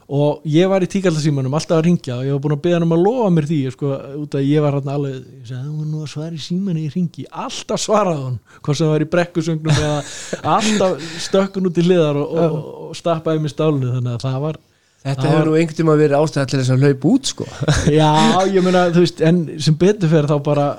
[0.08, 2.86] Og ég var í tíkaldasímanum alltaf að ringja og ég var búin að beða hann
[2.86, 3.90] um að lofa mér því sko,
[4.22, 6.84] út að ég var hann alveg ég sagði, hún var nú að svara í símanni
[6.86, 9.98] í ringi alltaf svaraði hann, hvort sem það var í brekkusögnum eða
[10.54, 14.60] alltaf stökkun út í hliðar og, og, og stappaði mér stálinu þannig að það var
[15.04, 17.48] þetta hefur nú einhvern tíma verið þess að hlaupa út sko.
[17.92, 18.12] Já,
[18.48, 20.70] ég meina, þú veist, en sem betur fer þá bara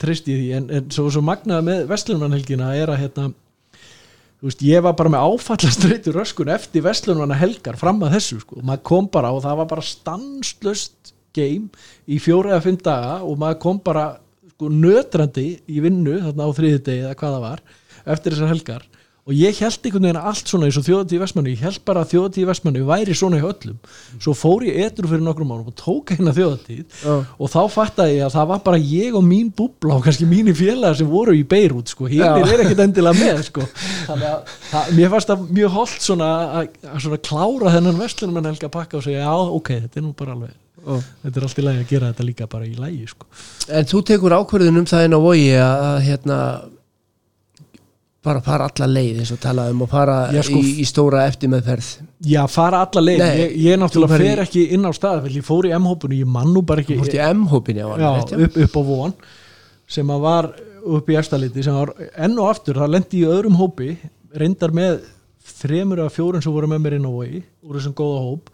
[0.00, 3.28] treyst ég því, en, en svo, svo magnaði með Vestlunarhelgina er að hérna,
[4.40, 8.60] þú veist, ég var bara með áfallastreitur röskun eftir Vestlunarna helgar fram að þessu, sko,
[8.62, 11.70] maður kom bara og það var bara stanslöst game
[12.06, 14.06] í fjóra eða fimm daga og maður kom bara
[14.52, 17.62] sko nötrandi í vinnu þarna á þriði degi eða hvað það var
[18.14, 18.84] eftir þessar helgar
[19.22, 22.10] og ég held einhvern veginn allt svona eins og þjóðatíð Vestmanni, ég held bara að
[22.10, 23.76] þjóðatíð Vestmanni væri svona í öllum,
[24.18, 27.12] svo fór ég etru fyrir nokkrum mánum og tók hérna þjóðatíð Já.
[27.38, 30.58] og þá fattaði ég að það var bara ég og mín búbla og kannski mínir
[30.58, 32.32] félagar sem voru í Beirut sko, Já.
[32.40, 33.68] er ekkert endilega með sko.
[34.08, 38.42] þannig að það, mér fannst það mjög holdt svona að, að svona klára þennan vestlunum
[38.42, 40.98] en helga pakka og segja já ok, þetta er nú bara alveg Já.
[41.22, 43.28] þetta er allt í lagi að gera þetta líka bara í lagi sko.
[43.70, 46.38] En þú tekur ákvörðun um það inn á vogi að hérna
[48.22, 51.88] bara fara alla leið eins og talaðum og fara sko, í, í stóra eftirmeðferð.
[52.30, 55.26] Já, fara alla leið, Nei, ég, ég náttúrulega ferð í- fer ekki inn á stað
[55.34, 58.60] ég fór í M-hópinu, ég mann nú bara ekki Þú fórst í M-hópin já, upp,
[58.66, 59.16] upp á von
[59.92, 60.50] sem að var
[60.82, 63.96] upp í efstaliti sem var enn og aftur, það lendi í öðrum hópi
[64.38, 65.00] reyndar með
[65.62, 68.52] þremur eða fjórun sem voru með mér inn á vogi úr þessum góða hóp.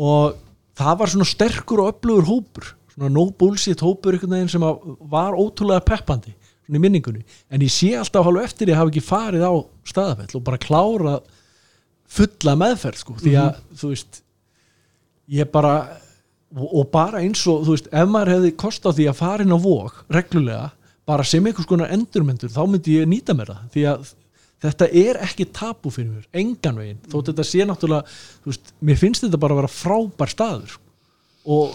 [0.00, 0.34] Og
[0.80, 5.36] það var svona sterkur og öflugur hópur svona no bullshit hópur einhvern veginn sem var
[5.36, 6.32] ótrúlega peppandi
[6.68, 9.52] í minningunni, en ég sé alltaf hálf eftir ég hafi ekki farið á
[9.88, 11.18] staðafell og bara klára
[12.14, 14.20] fulla meðferð sko, því að þú veist
[15.34, 15.74] ég bara
[16.54, 19.46] og, og bara eins og, þú veist, ef maður hefði kost á því að fara
[19.46, 20.68] inn á vók reglulega,
[21.08, 24.12] bara sem einhvers konar endurmyndur þá myndi ég nýta mér það því að
[24.64, 27.02] þetta er ekki tabu fyrir mér, engan veginn.
[27.12, 30.84] Þótt þetta sé náttúrulega, þú veist mér finnst þetta bara að vera frábær staður sko.
[31.44, 31.74] og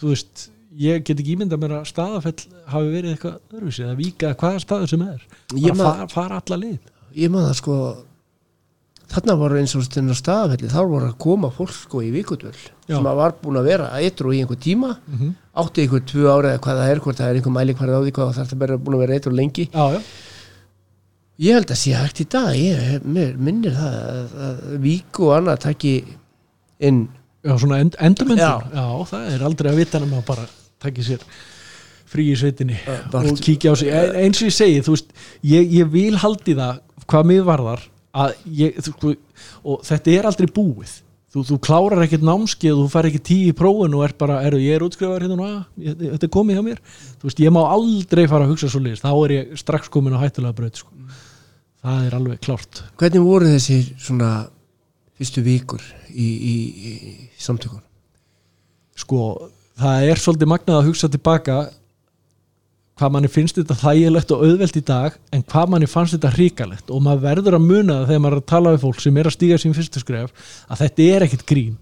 [0.00, 2.40] þú veist ég get ekki ímynda mér að staðafell
[2.72, 5.22] hafi verið eitthvað öðruvísi, eða víka hvaða staður sem er.
[5.54, 6.78] Bara man- fara, fara alla lið
[7.14, 7.76] Ég maður sko
[9.14, 12.56] þarna voru eins og þennar staðafelli þá voru að koma fólk sko í vikudvöld
[12.88, 12.96] Já.
[12.96, 14.96] sem að var búin að vera eitru í einhver tíma.
[15.06, 17.92] Mm átti einhver tvö ára eða hvað það er hvort það er einhver mæli hvað
[17.94, 19.68] á því hvað það er búin að vera eitru lengi.
[19.70, 20.00] Já, já,
[21.46, 22.48] ég held að sé hægt í dag.
[22.58, 23.04] Ég
[23.38, 25.92] minnir það að, að vík og annað taki
[26.82, 27.04] inn.
[27.44, 28.66] Já, svona end, endurmyndun Já.
[28.74, 28.86] já.
[29.12, 30.48] það er aldrei að vita nema að bara
[30.82, 31.22] takki sér
[32.14, 32.76] frí í sveitinni
[33.12, 33.88] bara- og kíkja á sig.
[33.88, 37.82] E- eins og ég segi, þú veist ég, ég vil haldi það, hvað mig varðar
[38.46, 39.16] ég, þú,
[39.64, 41.00] og þetta er aldrei búið.
[41.34, 44.60] Þú, þú klárar ekkert námskeið, þú fær ekki tíu í prófun og er bara, eru
[44.62, 46.82] ég er útskrifaður hérna og þetta er komið hjá mér.
[47.18, 50.14] Þú veist, ég má aldrei fara að hugsa svo liðist þá er ég strax komin
[50.14, 50.92] á hættulega braut sko.
[51.82, 52.82] það er alveg klárt.
[53.02, 54.30] Hvernig voru þessi svona
[55.18, 55.82] fyrstu vikur
[56.14, 56.54] í, í,
[56.86, 56.94] í
[57.34, 57.82] samtökun
[58.94, 61.58] sko, það er svolítið magnað að hugsa tilbaka
[62.94, 66.92] hvað manni finnst þetta þægilegt og auðvelt í dag en hvað manni fannst þetta hrikalegt.
[66.94, 69.30] Og maður verður að muna það þegar maður er að tala við fólk sem er
[69.30, 71.74] að stíga sín fyrstu skref að þetta er ekkit grín.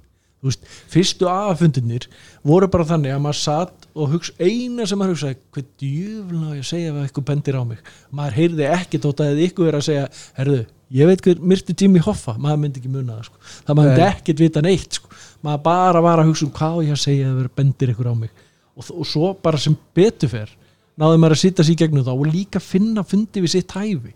[0.42, 2.08] Veist, fyrstu aðfundinir
[2.42, 6.66] voru bara þannig að maður satt og hugsa, eina sem maður hugsaði hvað á ég
[6.66, 7.92] segja ef eitthvað bendir á mig?
[8.10, 10.08] Maður heyrði ekki tótt að ykkur er að segja
[10.40, 10.64] herðu,
[10.98, 12.34] ég veit hver myrti Jimmy Hoffa.
[12.42, 13.38] Maður myndi ekki muna það sko.
[14.58, 14.74] það
[15.42, 18.14] maður bara var að hugsa um hvað ég að segja ef það bendir ykkur á
[18.14, 18.32] mig.
[18.72, 20.50] Og, og svo bara sem betur fer
[21.00, 24.12] náði maður að sitja sér í gegnum þá og líka finna fundi við sitt hæfi.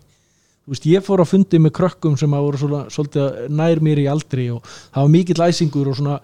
[0.67, 4.01] Þú veist, ég fór að fundi með krökkum sem að voru svona, svolítið nær mér
[4.01, 6.17] í aldri og það var mikill æsingur og svona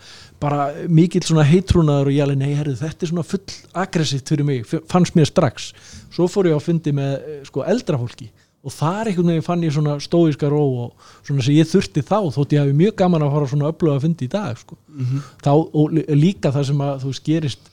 [0.44, 4.50] bara mikill svona heitrúnaður og ég alveg, nei, herrðu, þetta er svona full aggressíft fyrir
[4.50, 5.70] mig, fannst mér strax.
[6.12, 8.28] Svo fór ég að fundi með eh, sko eldra fólki
[8.64, 12.20] og þar einhvern veginn fann ég svona stóiska ró og svona sem ég þurfti þá
[12.32, 14.78] þótt ég hafi mjög gaman að fara svona öfluga að fundi í dag sko.
[15.44, 17.72] þá, og lí- líka það sem að þú veist gerist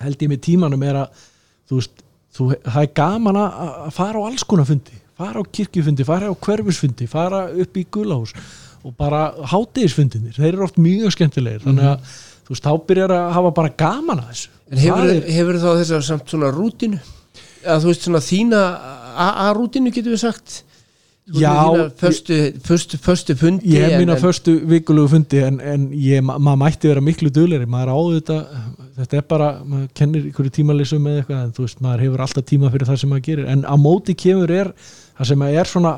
[0.00, 1.26] held ég með tímanum er að
[1.68, 2.02] þú veist,
[2.36, 4.96] þú, það er gaman að fara á alls konar fundi.
[5.20, 8.32] Fara á kirkjufundi, fara á hverfisfundi fara upp í gulahús
[8.80, 12.14] og bara hátegisfundinir, þeir eru oft mjög skemmtilegir, þannig að
[12.48, 14.48] þú veist, þá byrjar að hafa bara gaman að þessu.
[14.70, 17.00] En hefur, hefur þá þess að samt svona rútinu
[17.68, 18.60] að þú veist svona þína
[19.14, 20.62] AA-rútinu getur við sagt.
[21.30, 21.52] Já,
[22.98, 26.88] föstu fundi ég hef mína en- förstu vikulegu fundi en, en ég, ma maður mætti
[26.90, 28.38] vera miklu dugleiri maður á þetta,
[28.96, 32.44] þetta er bara maður kennir ykkur tímalisum eða eitthvað en þú veist, maður hefur alltaf
[32.50, 33.46] tíma fyrir það sem maður gerir.
[33.52, 34.72] En á móti kemur er
[35.20, 35.92] það sem að er svona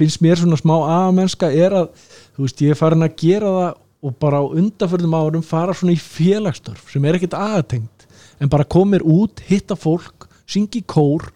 [0.00, 1.90] finnst mér svona smá aðmennska er að
[2.38, 5.92] þú veist, ég er farin að gera það og bara á undanförðum árum fara svona
[5.92, 8.06] í félagsstörf sem er ekkit aðtengt
[8.40, 11.28] en bara komir út, hitta fólk syngi kór,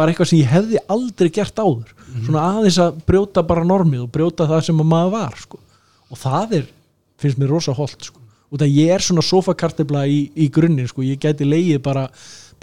[0.00, 4.12] bara eitthvað sem ég hefði aldrei gert áður svona aðeins að brjóta bara normið og
[4.14, 5.60] brjóta það sem að maður var sko.
[6.10, 6.70] og það er,
[7.20, 8.22] finnst mér rosa holt sko.
[8.50, 11.04] út að ég er svona sofakartibla í, í grunnin, sko.
[11.06, 12.08] ég gæti leið bara,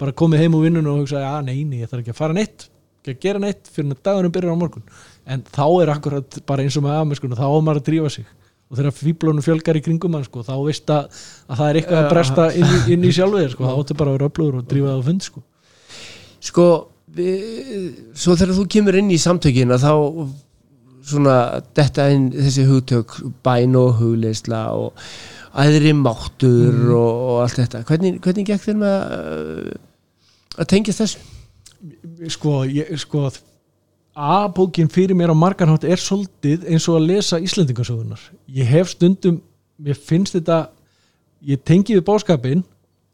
[0.00, 2.68] bara komið heim úr vinnun og hugsa að neini, ég þarf ekki að fara neitt
[2.98, 4.88] ekki að gera neitt fyrir að dagunum byrjar á morgun
[5.28, 8.26] en þá er akkurat bara eins og með aðmennskunum, þá á maður að drífa sig
[8.68, 12.00] og þegar fíblónu fjölgar í kringum hann sko, þá veist að, að það er eitthvað
[12.02, 14.66] að bresta inn í, inn í sjálfið sko, þá áttu bara að vera öflugur og
[14.68, 15.44] drífa það á fund sko.
[16.50, 16.66] sko
[17.16, 19.92] svo þegar þú kemur inn í samtökin að þá
[21.08, 21.36] svona
[21.76, 24.92] detta inn þessi hugtök bæn og hugleisla og
[25.58, 26.92] æðri máttur Mm.
[26.94, 29.76] og, og allt þetta hvernig, hvernig gekk með að,
[30.58, 31.18] að tengjast þessu?
[32.28, 33.28] sko, ég, sko
[34.18, 39.40] A-bókin fyrir mér á margarhátt er svolítið eins og að lesa Íslendingasögunar ég hef stundum,
[39.78, 40.68] mér finnst þetta
[41.46, 42.64] ég tengi við bóskapin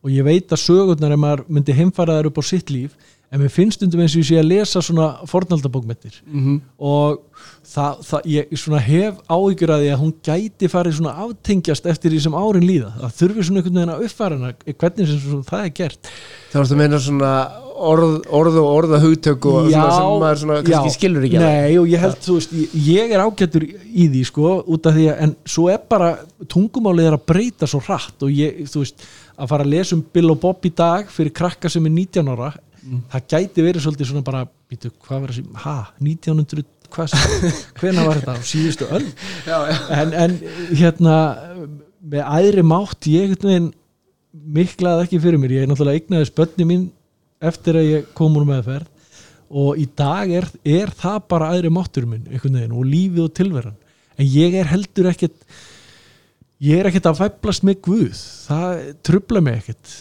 [0.05, 2.97] og ég veit að sögurnar ef maður myndi heimfara þær upp á sitt líf
[3.35, 6.61] en mér finnst stundum eins og ég sé að lesa svona fornaldabókmettir Mm -hmm.
[6.79, 7.25] og
[7.65, 12.11] það, það, ég svona hef áhyggjur að því að hún gæti farið svona aftengjast eftir
[12.11, 15.65] því sem árin líða það þurfi svona einhvern veginn að uppfæra hana hvernig sem það
[15.65, 16.11] er gert
[16.53, 17.33] þá ertu að meina svona
[17.75, 20.95] orð, orð og orða hugtök og svona sem maður svona kannski já.
[20.97, 21.41] skilur ekki.
[21.43, 24.97] Nei og ég held, þú veist, ég, ég er ágættur í því sko, út af
[24.97, 26.13] því að en svo er bara,
[26.51, 30.05] tungumálið er að breyta svo hratt og ég, þú veist að fara að lesa um
[30.15, 32.53] Bill og Bob í dag fyrir krakka sem er 19 ára
[33.13, 37.15] það gæti verið svolítið svona bara býtu, hvað var þessi, ha, 1900 hvað
[37.81, 38.35] hvena var þetta?
[38.39, 39.07] Á síðustu öll
[39.51, 39.79] já, já.
[39.99, 40.37] en, en
[40.77, 41.17] hérna
[42.05, 43.35] með æðri mátt ég
[44.35, 45.55] miklaði ekki fyrir mér.
[45.55, 46.89] Ég er náttúrulega eignaði spönni mín
[47.45, 48.91] eftir að ég kom úr meðferð
[49.55, 53.35] og í dag er, er það bara æðri máttur minn einhvern veginn og lífið og
[53.37, 53.77] tilveran.
[54.19, 55.37] En ég er heldur ekkert
[56.65, 58.25] ég er ekkert að fæblast með Guð.
[58.49, 59.95] Það trubla mig ekkert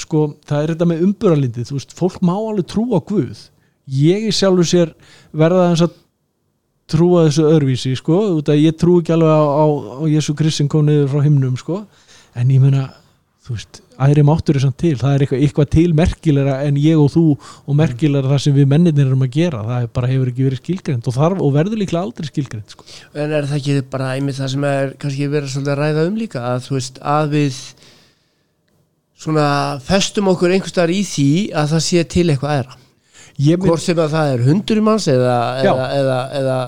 [0.00, 3.48] sko, það er þetta með umburalindið þú veist, fólk má alveg trúa Guð.
[3.92, 4.94] Ég í sjálfu sér
[5.34, 5.98] verða þess að
[6.92, 9.66] trúa þessu öðruvísi sko, út að ég trú ekki alveg á, á,
[10.02, 11.84] á Jésu Kristin kom niður frá himnum sko,
[12.38, 12.90] en ég meina
[13.42, 14.92] þú veist, aðri máttur er samt til.
[15.00, 18.68] Það er eitthvað, eitthvað til merkilegra en ég og þú og merkilegra það sem við
[18.70, 22.28] menninir erum að gera, það bara hefur ekki verið skilgrind og og verður líklega aldrei
[22.30, 22.86] skilgrind sko.
[23.14, 26.44] En er það ekki bara einmitt það sem er kannski verið að ræða um líka
[26.52, 27.58] að þú veist að við
[29.22, 29.48] svona
[29.84, 32.78] festum okkur einhverstaðar í því að það sé til eitthvað aðra.
[33.42, 35.70] Mynd, hvort sem að það er hundurum hans eða, Já.
[35.72, 36.58] eða, eða, eða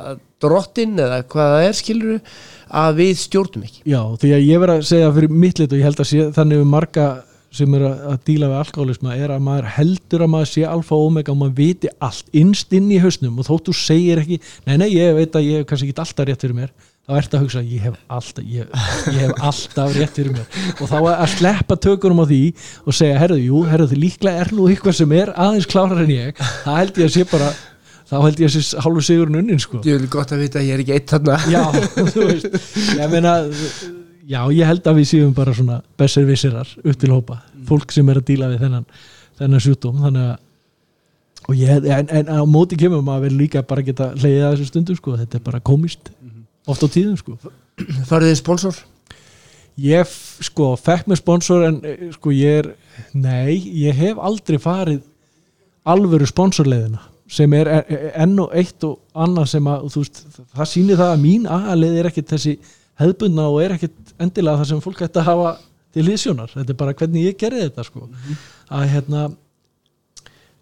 [0.44, 2.40] drottin eða hvað það er skilur
[2.74, 3.84] að við stjórnum ekki.
[3.92, 6.26] Já, því að ég verð að segja fyrir mitt lit og ég held að sé,
[6.34, 7.08] þannig við marga
[7.54, 11.10] sem er að, díla við alkoholisma er að maður heldur að maður sé alfa og
[11.10, 14.74] omega og maður viti allt innst inn í hausnum og þótt þú segir ekki, nei
[14.80, 16.72] nei ég veit að ég hef kannski ekki alltaf rétt fyrir mér
[17.04, 18.70] þá ert að hugsa ég hef alltaf, ég,
[19.12, 20.46] ég hef alltaf rétt fyrir mér.
[20.78, 22.40] Og þá að sleppa tökunum á því
[22.84, 26.40] og segja herðu, jú, herðu, líklega er nú eitthvað sem er aðeins klárar en ég.
[26.64, 27.50] Það held ég að sé bara
[28.08, 29.82] þá held ég að sé hálfu sigurinn unnin sko.
[29.84, 31.36] Ég vil gott að vita að ég er ekki eitt þarna.
[31.52, 31.62] Já,
[32.14, 32.58] þú veist.
[32.96, 33.34] Ég meina,
[34.24, 37.42] já, ég held að við séum bara svona besser vissirar upp til hópa.
[37.68, 38.88] Fólk sem er að díla við þennan
[39.38, 44.44] þennan sjútum, þannig að ég, en, en á móti kemur maður líka bara geta hleyið
[44.46, 46.12] að þessu stundum sko, þetta er bara komist
[46.66, 47.38] oft á tíðum sko.
[48.09, 48.83] Farið þið sponsor?
[49.81, 50.11] ég
[50.44, 52.70] sko, fekk með sponsor en eh, sko ég er,
[53.16, 55.03] nei ég hef aldrei farið
[55.85, 57.03] alvöru sponsorleiðina
[57.35, 57.70] sem er
[58.20, 60.20] enn og eitt og annað sem að þú veist,
[60.55, 62.53] það sýnir það að mín aðaleið er ekkit þessi
[63.00, 65.55] hefðbundna og er ekkit endilega það sem fólk ætti að hafa
[65.94, 68.07] til hliðsjónar, þetta er bara hvernig ég gerði þetta sko,
[68.74, 69.24] að hérna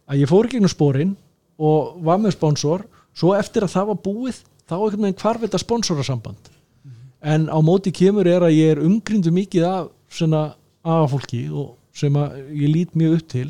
[0.06, 1.14] að ég fór gegnum spórin
[1.60, 2.86] og var með sponsor
[3.16, 6.50] svo eftir að það var búið þá einhvern veginn hvarf þetta sponsorasamband
[7.22, 12.14] en á móti kemur er að ég er umgrindu mikið af svona afafólki og sem
[12.18, 13.48] að ég lít mjög upp til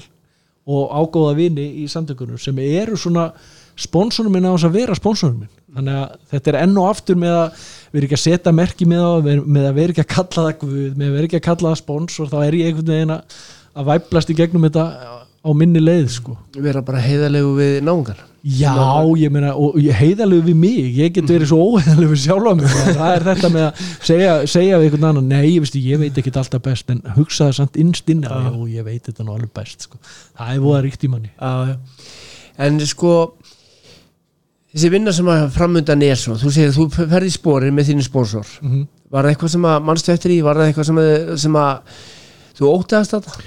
[0.67, 3.31] og ágóða vini í samtökunum sem eru svona
[3.77, 5.53] sponsorum minn á þess að vera sponsorum minn.
[5.73, 7.63] Þannig að þetta er enn og aftur með að
[7.95, 10.99] vera ekki að setja merki með það með- að vera ekki að kalla það guð
[11.01, 14.31] með að vera ekki að kalla það sponsor þá er ég einhvern veginn að væplast
[14.31, 14.85] í gegnum þetta
[15.43, 18.75] á minni leið sko Vera bara heiðalegu við náungar Já,
[19.21, 23.13] ég meina, og heiðalegu við mig ég get verið svo óheiðalegu við sjálfa mig það
[23.13, 26.35] er þetta með að segja, segja við einhvern annan, nei, ég, veistu, ég veit ekki
[26.35, 28.35] alltaf best en hugsa það samt innst inn Já.
[28.35, 30.03] já, ég veit þetta nú alveg best sko.
[30.39, 32.11] það er voða ríkt í manni Já, já.
[32.67, 33.15] En sko
[34.73, 38.07] þessi vinna sem að framundan er svo þú segir þú ferði í spórin með þínu
[38.07, 38.87] sponsor mm -hmm.
[39.13, 42.01] var það eitthvað sem að mannstu eftir í var það eitthvað sem að, sem að
[42.59, 43.45] þú óttaðast þetta?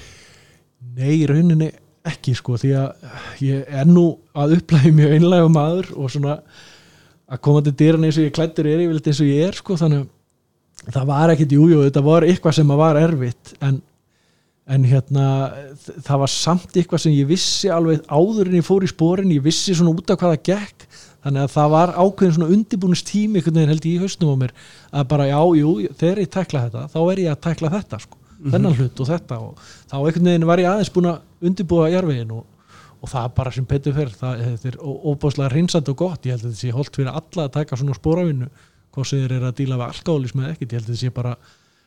[0.96, 1.72] Nei, rauninni
[2.06, 4.06] ekki sko því að ég er nú
[4.38, 6.36] að upplæði mjög einlega maður og svona
[7.26, 9.78] að koma til dyran eins og ég klættur er yfirleitt eins og ég er sko
[9.80, 10.06] þannig
[10.86, 13.80] að það var ekkit jújú, þetta var eitthvað sem var erfitt en,
[14.70, 15.28] en hérna
[16.06, 19.46] það var samt eitthvað sem ég vissi alveg áður en ég fór í sporin ég
[19.46, 20.88] vissi svona út af hvað það gekk
[21.26, 24.42] þannig að það var ákveðin svona undirbúnist tími einhvern veginn held ég í hausnum á
[24.44, 24.54] mér
[24.92, 28.25] að bara já, jú, þegar ég tækla þetta þá er ég að tækla þetta sko
[28.44, 32.32] þennan hlut og þetta og þá einhvern veginn var ég aðeins búin að undirbúa jarfiðin
[32.36, 32.46] og,
[33.02, 36.26] og það bara sem betur fer það þetta er ó- óbúslega reynsand og gott.
[36.26, 38.50] Ég held að þetta sé holdt fyrir alla að taka svona spóravinnu
[38.96, 41.14] hvað sem þeir eru að díla við alkoholism eða ekkert, ég held að þetta sé
[41.16, 41.36] bara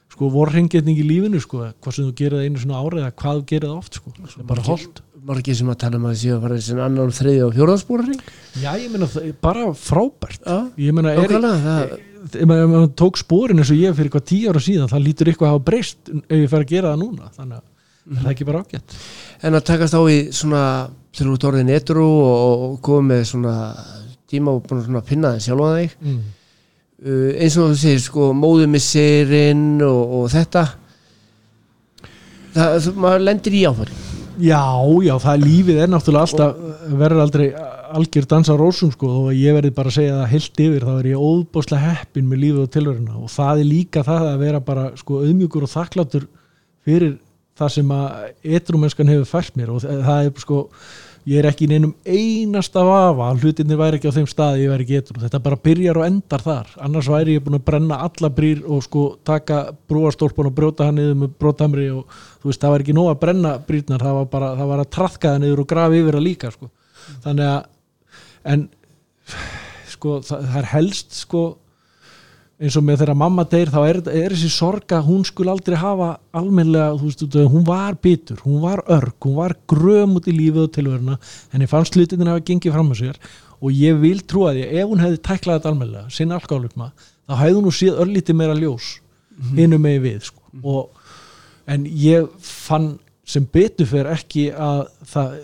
[0.09, 3.41] sko vorrengetning í lífinu sko, hvað sem þú gerir það einu svona árið eða hvað
[3.51, 6.21] gerir það oft sko, það er bara holdt Margir sem að tala um að það
[6.23, 8.21] séu að fara þessi annan þriði og fjóðaspóraring
[8.63, 9.09] Já, ég meina
[9.45, 10.47] bara frábært.
[10.49, 11.93] Já, ég meina, er,
[12.27, 15.49] ef maður tók spórin eins og ég fyrir eitthvað tíu ára síðan, það lítur eitthvað
[15.49, 17.67] að hafa breyst ef ég fer að gera það núna, þannig að
[18.09, 18.97] er það ekki bara ágætt?
[19.45, 20.65] En að takast á í svona
[21.13, 23.55] þegar þú ert orðin etru og, komið með svona
[24.29, 25.97] tíma og búin að pinna þig sjálfa þig.
[26.05, 26.21] Mm.
[27.07, 30.67] uh, eins og þú segir sko móðumissirinn og, og þetta.
[32.59, 34.63] Það, maður lendir í áfæri Já,
[35.03, 37.47] já, það lífið er náttúrulega alltaf verður aldrei
[37.99, 39.11] algjör dansa rósum sko.
[39.25, 42.43] Og ég verði bara að segja það heilt yfir þá er ég óbáslega heppin með
[42.45, 43.17] lífið og tilveruna.
[43.19, 46.29] Og það er líka það að vera bara sko auðmjúkur og þakklátur
[46.87, 47.17] fyrir
[47.59, 49.75] það sem að etrumennskan hefur fært mér.
[49.75, 50.63] Og það er sko
[51.27, 54.73] ég er ekki í neinum einasta vafa að hlutinir væri ekki á þeim staði ég
[54.73, 58.01] væri ekki etru þetta bara byrjar og endar þar annars væri ég búin að brenna
[58.07, 62.65] alla brýr og sko taka brúastólpun og brjóta hann niður með brótamri og þú veist
[62.65, 65.41] það var ekki nóg að brenna brýrnar það var bara það var að traðka það
[65.45, 66.71] niður og grafa yfir það líka sko.
[67.25, 68.69] þannig að en
[69.89, 71.43] sko það, það er helst sko
[72.59, 76.09] eins og með þegar mamma deyr þá er, er þessi sorga, hún skul aldrei hafa
[76.37, 80.65] almennlega, þú veist, hún var bitur hún var örg, hún var gröm út í lífið
[80.65, 81.19] og tilveruna,
[81.53, 83.21] henni fannst hlutin að hafa gengið fram með sér
[83.59, 86.91] og ég vil trúa því að ef hún hefði tæklað þetta almennlega sinna alkoholukma,
[87.31, 88.91] þá hefði hún séð örlítið meira ljós
[89.55, 90.43] hinum með við sko.
[90.63, 91.05] og,
[91.71, 92.97] en ég fann
[93.29, 95.35] sem betur fyrir ekki að það,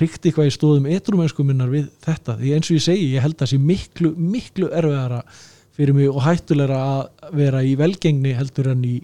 [0.00, 3.36] ríkti eitthvað í stóðum etrumennsku minnar við þetta, því eins og ég segi ég held
[3.36, 5.20] að það sé miklu, miklu erfiðara
[5.74, 8.94] fyrir mig og hættulegra að vera í velgengni heldur en í,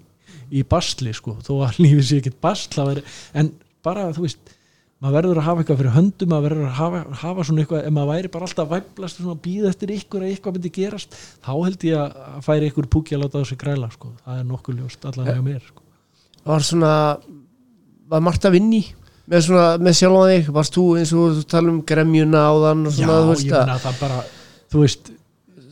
[0.50, 2.88] í basli sko, þó að lífið sé ekkit basla
[3.34, 3.52] en
[3.84, 4.56] bara þú veist
[5.00, 7.94] maður verður að hafa eitthvað fyrir höndum maður verður að hafa, hafa svona eitthvað ef
[7.96, 11.52] maður væri bara alltaf að væplast og býða eftir ykkur að eitthvað myndi gerast þá
[11.54, 14.10] held ég að færi ykkur púki að láta þessi græla sko.
[14.26, 15.86] það er nokkuð ljóst allan hjá mér sko.
[16.50, 16.92] var svona
[18.12, 18.82] var margt að vinni
[19.30, 22.52] með, svona, með sjálf á þig varst þú eins og þú tala um gremjuna á
[22.66, 24.20] þann og já, svona, þú ég veist að það bara
[24.70, 25.12] þú veist,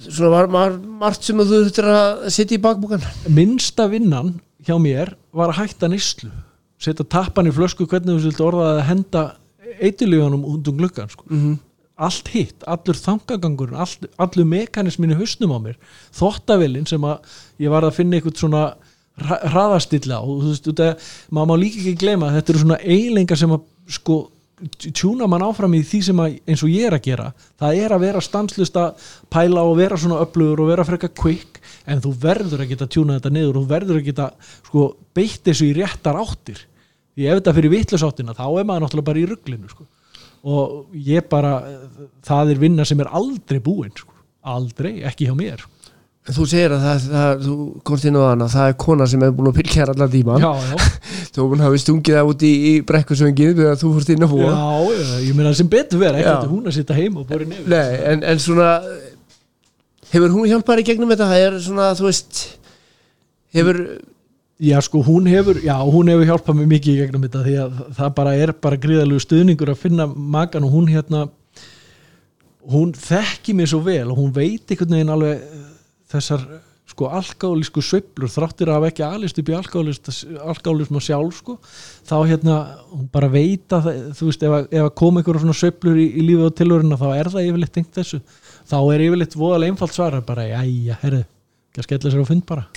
[0.07, 5.15] svona var, var margt sem þú þurftir að setja í bakbúkan minnsta vinnan hjá mér
[5.35, 6.31] var að hætta nýslu
[6.83, 9.25] setja tappan í flösku hvernig þú sildi orðað að henda
[9.79, 11.25] eitilíðanum út um gluggan sko.
[11.29, 11.57] mm -hmm.
[11.97, 15.77] allt hitt, allur þangagangurinn all, allur mekanismin í hausnum á mér
[16.15, 17.19] þóttavillin sem að
[17.59, 18.75] ég var að finna eitthvað svona
[19.19, 20.99] hra- hraðastilla og þú veist,
[21.31, 24.31] maður má líka ekki gleyma að þetta eru svona eiginleikar sem að sko
[24.79, 27.29] tjúna mann áfram í því sem að eins og ég er að gera
[27.61, 31.61] það er að vera stanslust að pæla og vera svona öflugur og vera frekar quick
[31.89, 34.29] en þú verður að geta tjúna þetta niður og þú verður að geta
[34.67, 36.65] sko beitt þessu í réttar áttir
[37.15, 39.89] því ef þetta fyrir vitlusáttina þá er maður náttúrulega bara í rugglinu sko.
[40.49, 41.55] og ég bara
[42.27, 44.15] það er vinna sem er aldrei búin sko.
[44.43, 45.65] aldrei, ekki hjá mér
[46.37, 47.57] þú segir að það, það þú
[47.89, 50.51] komst inn á þann að það er kona sem er búin að fylgja þér já,
[50.69, 50.89] já,
[51.33, 54.13] þú er búin að hafa stungið það út í, í brekkusöngið við að þú fórst
[54.15, 57.17] inn að búa já, ég meina sem betur vera ekki þetta hún að sitta heim
[57.23, 58.69] og bóri nefn en, en svona
[60.13, 61.33] hefur hún hjálpað í gegnum þetta?
[61.33, 62.45] Það er svona, þú veist
[63.57, 63.83] hefur,
[64.59, 67.75] Já sko hún hefur, já hún hefur hjálpað mér mikið í gegnum þetta því að
[67.95, 71.21] það bara er bara gríðalegu stuðningur að finna makan og hún hérna
[72.67, 75.45] hún þekki mér svo vel og hún veit einhvern veginn alveg
[76.13, 76.45] þessar
[76.89, 81.57] sko alkálisku sveiflur þráttir að hafa ekki alist upp í alkálisma sjálf sko
[82.09, 82.57] þá hérna
[83.13, 86.09] bara veit að það, þú veist ef að, ef að koma einhverjum svona sveiflur í,
[86.09, 88.21] í lífið og tilvöruna þá er það yfirleitt tengt þessu.
[88.69, 91.25] Þá er yfirleitt voðalega einfalt svara bara jæja, herðu,
[91.69, 92.69] ekki að skella sér á fund bara.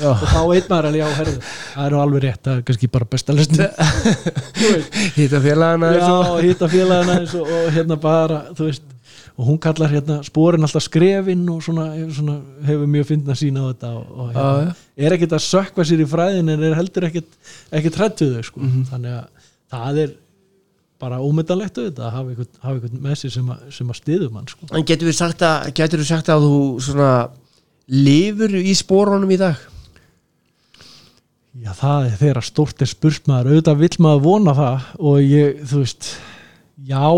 [0.00, 3.08] Og þá veit maður alveg, já, herðu það eru alveg rétt, það er kannski bara
[3.10, 3.64] besta lestin
[5.16, 5.90] hitta félagana
[6.70, 8.86] félagina eins og, og hérna bara, þú veist
[9.40, 13.72] og hún kallar hérna sporin alltaf skrefin og svona, svona hefur mjög fyndna sína á
[13.72, 17.30] þetta og, og hérna, er ekkert að sökva sér í fræðin en er heldur ekkert,
[17.72, 18.60] ekkert hrættu þau sko.
[18.66, 18.84] Mhm.
[18.90, 20.14] þannig að það er
[21.00, 24.36] bara ómyndanlegt auðvitað að hafa einhvern, hafa einhvern með sér sem að, sem að stiðum
[24.36, 24.70] hann sko.
[24.76, 27.12] en getur við sagt að getur við sagt að þú svona
[27.90, 29.68] lifur í spórunum í dag
[31.60, 35.80] Já, það er þeirra stórt er spursmaður auðvitað vill maður vona það og ég, þú
[35.80, 36.10] veist
[36.88, 37.08] já,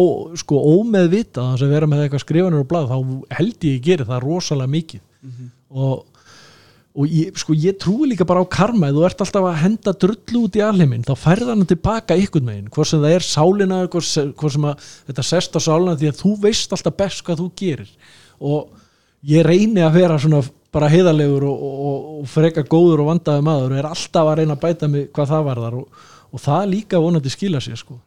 [0.40, 2.96] sko ómeðvitað þess að vera með eitthvað skrifanir og blað þá
[3.38, 5.02] held ég að gera það rosalega mikið.
[5.72, 6.22] Og,
[6.92, 8.90] og ég, sko ég trúi líka bara á karma.
[8.90, 12.44] Ef þú ert alltaf að henda drullu út í alheiminn þá færð hann tilbaka ykkur
[12.46, 16.18] megin hvort sem það er sálina, hvort sem, að þetta sest á sálina því að
[16.22, 17.94] þú veist alltaf best hvað þú gerir.
[18.42, 18.72] Og
[19.28, 23.74] ég reyni að vera svona bara heiðalegur og, og, og freka góður og vandaði maður
[23.74, 25.80] og er alltaf að reyna að bæta mig hvað það varðar.
[25.82, 27.98] Og, og það líka vonandi skila sér sko.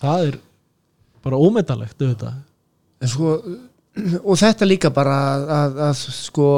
[0.00, 0.36] Það er
[1.24, 1.96] bara ómetalegt
[3.10, 3.34] sko
[4.28, 6.48] og þetta líka bara að, að, að sko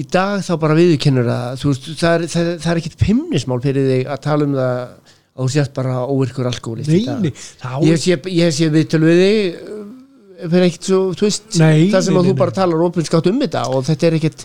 [0.00, 2.98] í dag þá bara viðurkennur það þú veist, það er, það, er- það er ekkit
[3.00, 6.90] pimnismál fyrir þig að tala um það að þú sést bara óvirkur alkoholist.
[6.90, 9.82] Neini, þá ég sé, ég sé viðtöl við þig uh,
[10.50, 11.00] fyrir ekkert svo,
[11.60, 14.44] Nei, það sem að þú bara talar opinskátt um þetta og þetta er ekkert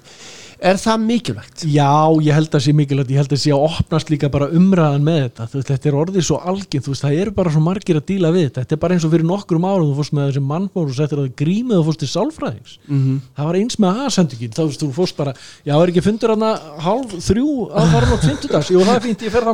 [0.59, 1.65] er það mikilvægt?
[1.67, 1.91] Já,
[2.23, 5.19] ég held að sé mikilvægt, ég held að sé að opnast líka bara umræðan með
[5.23, 8.07] þetta, veist, þetta er orðið svo algjörn, þú veist, það eru bara svo margir að
[8.11, 10.43] díla við þetta, þetta er bara eins og fyrir nokkrum árum þú fórst með þessi
[10.51, 13.17] mannbór og settir að grímið og fórst til sálfræðings, Mm -hmm.
[13.37, 15.33] það var eins með aðsendingin, þá veist, þú fórst bara,
[15.65, 19.21] já, er ekki fundur hana hálf þrjú að fara nokk 50 jú, það er fínt,
[19.21, 19.45] ég fer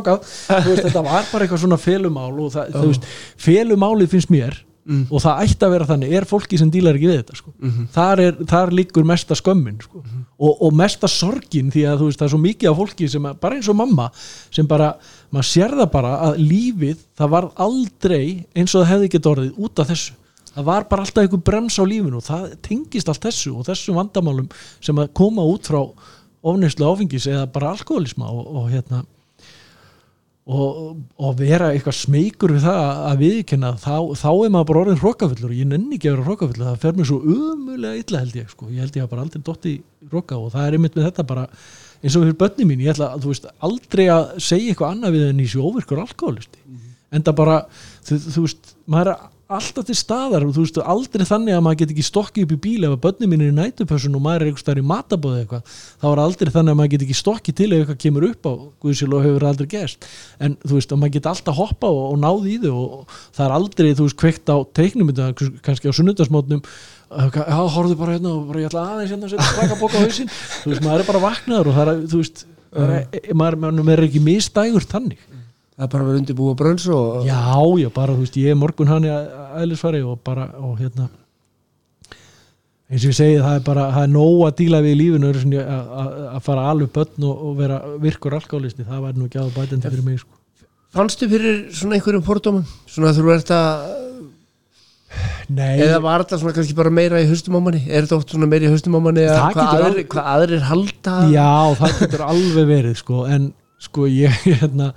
[4.82, 5.04] Mm.
[5.14, 7.52] og það ætti að vera þannig er fólki sem dílar ekki við þetta sko.
[7.60, 7.84] Mhm.
[7.94, 10.02] þar, er, þar liggur mesta skömmin sko.
[10.40, 13.36] og, og mesta sorgin því að veist það er svo mikið af fólki sem að,
[13.44, 14.08] bara eins og mamma
[14.50, 14.96] sem bara,
[15.30, 19.62] maður sér það bara að lífið, það var aldrei eins og það hefði ekki orðið
[19.62, 20.18] út af þessu
[20.56, 24.02] það var bara alltaf einhver brems á lífinu og það tengist allt þessu og þessum
[24.02, 24.50] vandamálum
[24.82, 25.80] sem að koma út frá
[26.42, 29.06] ofneyslu áfengis eða bara alkoholisma og, og hérna
[30.52, 35.00] og, og vera eitthvað smeykur við það að viðkynna þá, þá er maður bara orðin
[35.02, 38.38] hrókafullur og ég nenni ekki að vera hrókafullur það fer mér svo umulega illa held
[38.42, 38.70] ég sko.
[38.72, 39.76] ég held ég að bara aldrei dotti
[40.12, 41.46] hróka og það er einmitt með þetta bara
[42.02, 45.18] eins og fyrir börni mín ég ætla að þú veist aldrei að segja eitthvað annað
[45.18, 46.66] við en í svo óvirkur alkoholisti
[47.12, 47.58] en það bara
[48.08, 51.80] þú, þú veist maður er alltaf til staðar og þú veist aldrei þannig að maður
[51.82, 54.46] get ekki stokkið upp í bíl ef að börni mín er í nætupössun og maður
[54.46, 57.58] er einhvers staðar í matabóði eitthvað þá er aldrei þannig að maður get ekki stokkið
[57.60, 58.54] til ef eitthvað kemur upp á
[58.86, 60.08] Guðsíl og hefur aldrei gerst.
[60.40, 63.20] En þú veist að maður get alltaf hoppa og, og náð í þau og, og
[63.38, 65.14] það er aldrei þú veist kveikt á teiknum
[65.66, 66.64] kannski á sunnudasmótnum
[67.12, 70.04] já, horfðu bara hérna og bara ég ætla aðeins hérna að setja slaka bóka á
[70.06, 70.32] hausinn.
[70.64, 72.46] Þú veist, maður er bara vaknaður og það er, veist
[73.36, 75.28] maður, maður er ekki misdægur þannig
[75.82, 77.40] það er bara að vera undirbúið brönns og já,
[77.82, 79.12] já, bara, þú veist, ég er morgun hann í
[79.64, 81.08] æðlisfari og bara, og hérna
[82.92, 85.32] eins og ég segi, það er bara það er nóg að díla við í lífinu
[85.64, 89.90] að- fara alveg börn og, og vera virkur alkálisti, það væri nú ekki að bætandi
[89.90, 90.38] fyrir mig, sko.
[90.94, 92.66] fannstu fyrir svona einhverjum fordómum?
[92.92, 93.98] Svona þú ert að
[95.52, 97.82] Nei, eða var þetta svona kannski bara meira í haustum á manni?
[97.92, 101.16] Er þetta oft svona meira í haustum á manni að hvað aðrir, hvað aðrir halda?
[101.34, 101.50] Já,
[101.82, 103.50] það getur alveg verið sko, en
[103.82, 104.92] sko ég hérna,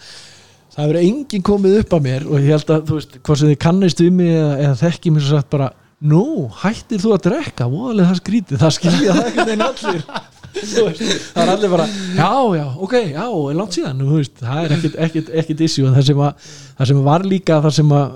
[0.74, 3.50] það hefur enginn komið upp að mér og ég held að þú veist, hvað sem
[3.52, 5.70] þið kannist um mig eða, eða þekki mér svo sagt bara
[6.04, 6.24] nú,
[6.60, 8.60] hættir þú að drekka, voðalega það skrítið.
[8.60, 10.06] Það skilja það einhvern veginn allir.
[10.54, 14.02] Það er allir bara já, já, ok, já, er langt síðan.
[14.06, 17.24] Þú veist, það er ekkit, ekkit, ekkit issue en það sem, að, það sem var
[17.26, 18.12] líka það sem að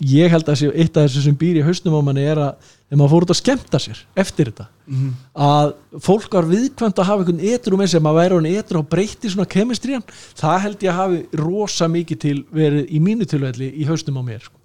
[0.00, 2.98] ég held að eitt af þessu sem býr í hausnum á manni er að þegar
[3.00, 5.08] maður fór út að skemmta sér eftir þetta Mhm.
[5.36, 8.88] að fólk var viðkvæmt að hafa einhvern etru með sem að væri hann etru og
[8.88, 10.04] breytti svona kemistriðan,
[10.38, 14.22] það held ég að hafi rosa mikið til verið í mínu tilvægli í haustum á
[14.24, 14.56] mér sko.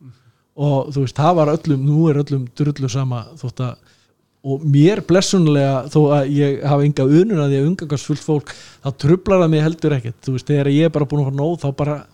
[0.56, 3.76] og þú veist, það var öllum, nú er öllum drullu sama þótt að
[4.46, 8.50] og mér blessunlega þó að ég hafa enga unun að ég umgangast fullt fólk
[8.84, 11.40] þá trublar það mig heldur ekkert þú veist, þegar ég er bara búin að fara
[11.40, 12.06] nóg þá bara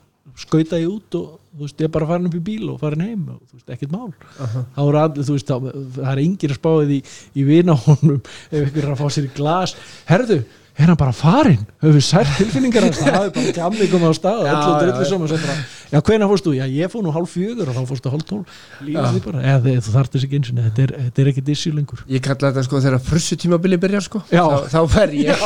[0.45, 3.03] skauta ég út og þú veist, ég er bara farin upp í bíl og farin
[3.07, 4.13] heim og þú veist, ekkert mál.
[4.39, 4.63] Aha.
[4.77, 7.03] þá er allir, þú veist, þá, það er engir að spáði í,
[7.35, 9.75] í vinahónum ef ykkur er að fá sér í glas.
[10.09, 10.37] Herðu,
[10.79, 13.01] er hann bara farin höfum við sært tilfinningar hans?
[13.03, 15.09] Það hafi bara tjammi komið á stað og Já, já, drullu já.
[15.09, 15.55] saman sem bara,
[15.91, 16.53] já, hvenær fórst þú?
[16.55, 18.39] Já, ég fór nú hálf fjögur og þá fórstu hálf tól
[18.87, 21.73] lífið bara, eða þú þarft þess ekki eins og þetta er, þetta er ekki dissi
[21.75, 22.05] lengur.
[22.07, 24.23] Ég kalla þetta sko þegar frussu tímabili byrjar sko.
[24.31, 24.45] Já.
[24.45, 25.43] þá, þá fer ég.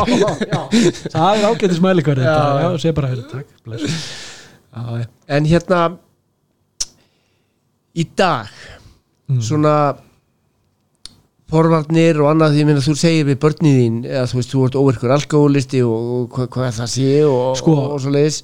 [1.15, 2.69] Það er ágættis mælikværi Já, þetta, já.
[2.69, 4.31] já, sé bara takk, bless
[4.73, 5.05] Já,
[5.37, 5.81] en hérna
[7.95, 8.49] í dag
[9.29, 9.39] Mm.
[9.39, 9.73] svona
[11.47, 14.75] forvarnir og annað því minna þú segir við börnið þín eða þú veist þú ert
[14.81, 17.75] óvirkur alkoholisti og, og hvað, hvað það sé og, Sko.
[17.77, 18.39] og, og svo leiðis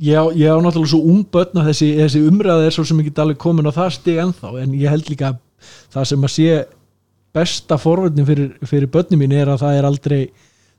[0.00, 3.14] ég ég á náttúrulega svo ung börn að þessi, þessi umræða er svo sem ekki
[3.20, 5.40] alveg komin á það stig ennþá en ég held líka að
[5.94, 6.58] það sem að sé
[7.36, 10.22] besta forvörnum fyrir, fyrir börnum mín er að það er aldrei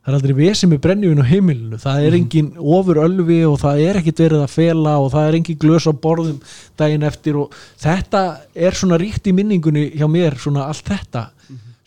[0.02, 1.80] það er aldrei vesið með brennjuvin á heimilinu.
[1.82, 5.38] Það er engin ofur ölvi og það er ekkit verið að fela og það er
[5.38, 6.40] engin glös á borðum
[6.80, 8.24] daginn eftir og þetta
[8.56, 11.28] er svona ríkt í minningunni hjá mér svona allt þetta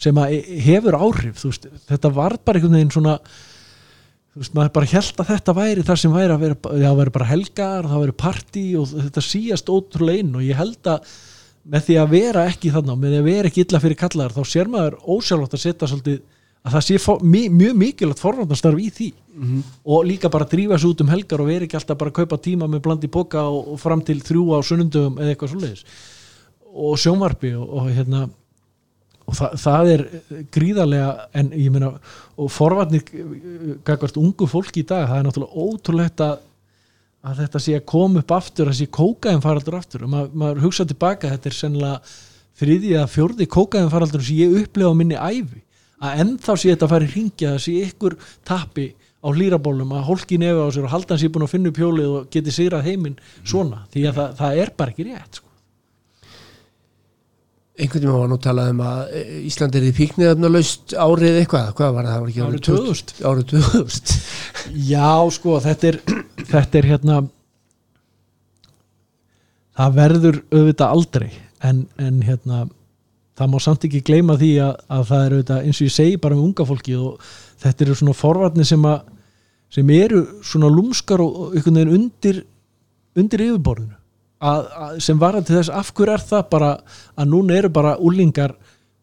[0.04, 4.72] sem að hefur áhrif þú veist, þetta var bara einhvern veginn svona þú veist, maður
[4.74, 8.02] bara held að þetta væri það sem væri að vera, það væri bara helgar það
[8.04, 11.14] væri partí og þetta síast ótrúlega inn og ég held að
[11.64, 14.42] með því að vera ekki þarna, með því að vera ekki illa fyrir kallar, þá
[14.50, 16.18] sér maður ósjálfátt að setja svolítið,
[16.64, 17.16] að það sé
[17.52, 19.08] mjög, mikilvægt forvarnastarf í því.
[19.84, 22.38] Og líka bara drífa sig út um helgar og vera ekki alltaf bara að kaupa
[22.40, 25.84] tíma með blandi boka og, og fram til þrjú á sunnundum eða eitthvað svoleiðis.
[26.74, 28.24] Og sjónvarpi og, og hérna
[29.24, 30.06] og það, það er
[30.52, 31.92] gríðarlega en ég meina
[32.36, 33.04] og forvarnir
[33.84, 36.42] gagvart ungu fólki í dag það er náttúrulega ótrúlegt að
[37.24, 40.02] að þetta sé að koma upp aftur að sé kókaðin faraldur aftur.
[40.04, 42.16] Og maður, maður hugsa tilbaka þetta er sennilega
[42.60, 45.62] þriði eða fjórði kókaðin faraldur sem ég upplefa á minni æfi
[46.04, 48.90] að ennþá sé þetta að fara í ringja sé ykkur tappi
[49.24, 51.80] á hlýrabólum að hólki nefi á sér og halda hans ég búin að finna upp
[51.80, 55.48] hjólið og geti sigrað heiminn svona því að það, það er bara ekki rétt sko.
[57.74, 61.72] einhvern veginn var nú talað um að e, Ísland er í píkniðafna laust árið eitthvað,
[61.78, 63.16] hvað var það, það var ekki Árið 2000.
[63.30, 66.00] árið 2000 Já, sko, þetta er
[66.52, 67.18] þetta er hérna
[69.74, 71.30] það verður auðvitað aldrei
[71.64, 72.64] en, en hérna
[73.34, 76.20] það má samt ekki gleyma því að, að það er auðvitað eins og ég segi
[76.22, 77.28] bara með unga fólki og
[77.64, 79.10] þetta eru svona forvarnir sem að
[79.74, 82.44] sem eru svona lúmskar og og einhvern veginn undir
[83.18, 83.96] undir yfirborðinu.
[84.44, 86.70] Að, að, sem var til þess af hverju er það bara
[87.16, 88.54] að núna eru bara úlingar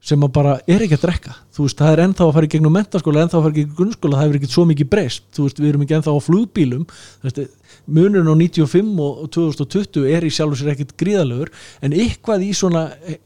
[0.01, 1.35] sem að bara er ekki að drekka?
[1.53, 3.77] Þú veist, það er ennþá að fara í gegnum mentaskóla ennþá að fara í gegnum
[3.79, 5.25] grunnskóla, það hefur ekki svo mikið breyst.
[5.35, 6.85] Þú veist, við erum ekki ennþá á flugbílum.
[6.91, 7.41] Þú veist,
[7.87, 11.49] munurinn á 95 og 2020 er í sjálf og sér ekkit gríðalegur
[11.81, 12.83] en eitthvað í svona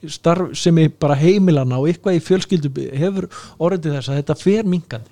[0.08, 3.28] starf sem er bara heimilana og eitthvað í fjölskyldu hefur
[3.60, 5.12] orðið þess að þetta fer minkandi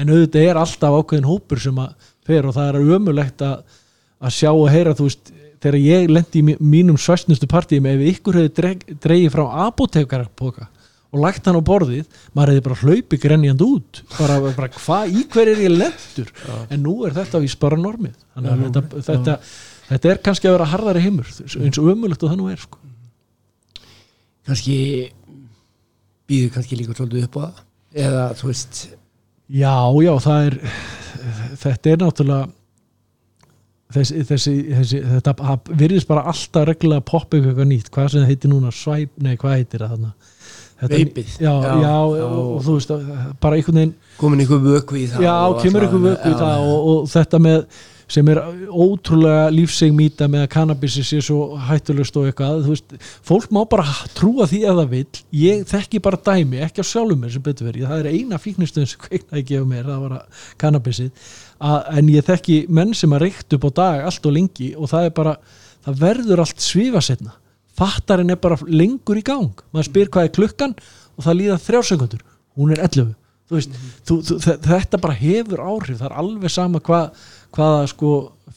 [0.00, 3.62] en auðvitað er alltaf ákveðin hópur sem að fer og það er ömulegt að,
[4.20, 8.00] að sjá og heyra þú veist, þegar ég lendi í mí- mínum svæstnustu partíum ef
[8.14, 10.68] ykkur hefði dreigið frá apotekarapoka
[11.10, 14.02] og lagt hann á borðið maður hefði bara hlaupi grenjand út.
[14.14, 16.30] Bara, bara hvað, í hver er ég lendur
[16.70, 18.14] en nú er þetta vís bara normið.
[18.38, 19.38] Að þetta, þetta,
[19.88, 22.78] þetta er kannski að vera harðari heimur eins og ömulegt og það nú er sko.
[24.46, 24.78] kannski
[26.30, 27.60] býður kannski líka svolítið upp á það.
[28.06, 28.80] Eða þú veist
[29.50, 29.74] já,
[30.06, 30.58] já, það er
[31.60, 32.48] þetta er náttúrulega
[33.94, 38.52] þessi, þessi, þessi þetta virðist bara alltaf reglulega poppa upp eitthvað nýtt, hvað sem heitir
[38.52, 40.12] núna svæp, nei hvað heitir það þarna
[40.88, 41.36] Veipið.
[41.40, 42.92] já, já, Já, og, og þú veist,
[43.40, 46.90] bara einhvern veginn komin einhver vöku í það já, kemur ykkur vöku í það og,
[46.92, 47.64] og þetta með
[48.10, 48.40] sem er
[48.74, 52.96] ótrúlega lífseg mýta með að kannabisi sé svo hættulust og eitthvað, þú veist,
[53.28, 53.84] fólk má bara
[54.18, 57.68] trúa því að það vill, ég þekki bara dæmi, ekki á sjálfum mér sem betur
[57.70, 61.28] verið það er eina fíknistöðum sem kveiknaði gefa mér það var að kannabisið.
[62.00, 65.06] En ég þekki menn sem að reykt upp á dag allt og lengi og það
[65.06, 65.36] er bara
[65.86, 67.36] það verður allt svifa setna
[67.78, 69.52] fattarinn er bara lengur í gang.
[69.72, 70.74] Maður spyr hvað er klukkan
[71.16, 72.22] og það líða þrjár sekundur,
[72.58, 73.14] hún er 11
[73.50, 73.72] þú veist,
[74.06, 77.16] þú, þú, þe- þetta bara hefur áhrif, það er alveg sama hvað,
[77.56, 78.10] hvaða sko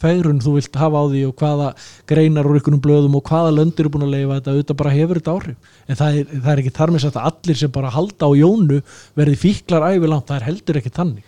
[0.03, 1.69] fegrun þú vilt hafa á því og hvaða
[2.11, 5.19] greinar úr ykkurum blöðum og hvaða löndir er búin að leifa þetta, auðvitað bara hefur
[5.21, 5.71] þetta áhrif.
[5.89, 8.31] En það er, það er ekki þar með sagt að allir sem bara halda á
[8.37, 8.79] jónu
[9.17, 11.25] verði fíklar ævilangt, það er heldur ekki þannig.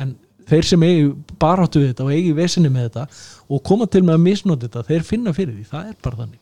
[0.00, 0.14] En
[0.48, 1.04] þeir sem eigi
[1.44, 3.04] baráttu við þetta og eigi vesinni með þetta
[3.52, 5.68] og koma til með að misnóta þetta, þeir finna fyrir því.
[5.74, 6.40] Það er bara þannig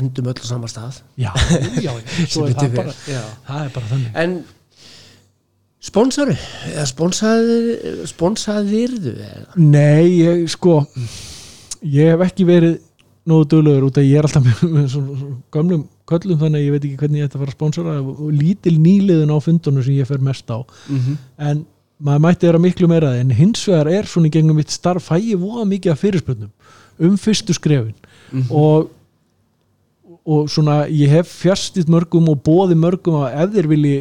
[0.00, 1.00] endum öll á sama stað.
[1.20, 1.30] Já,
[1.86, 1.92] já,
[2.28, 3.22] svo er það bara já.
[3.48, 4.10] það er bara þannig.
[4.22, 4.36] En
[5.86, 6.36] sponsori
[6.72, 9.46] eða sponsaðir sponsaðirðu eða?
[9.60, 10.80] Nei, ég sko
[11.86, 12.80] ég hef ekki verið
[13.26, 16.66] nógu duglegur út að ég er alltaf með, með svona, svona gömlum köllum þannig að
[16.66, 19.82] ég veit ekki hvernig ég ætti að fara að sponsora og lítil nýliðun á fundunum
[19.82, 20.58] sem ég fer mest á.
[21.42, 21.64] En
[21.98, 25.16] maður mætti vera miklu meira en hins vegar er svona í gengum mitt starf fæ
[25.18, 26.52] ég voða mikið af fyrirspöndum
[27.06, 27.96] um fyrstu skrefin.
[28.50, 28.90] Og
[30.26, 33.96] og svona ég hef fjastið mörgum og bóði mörgum að ef þeir vilji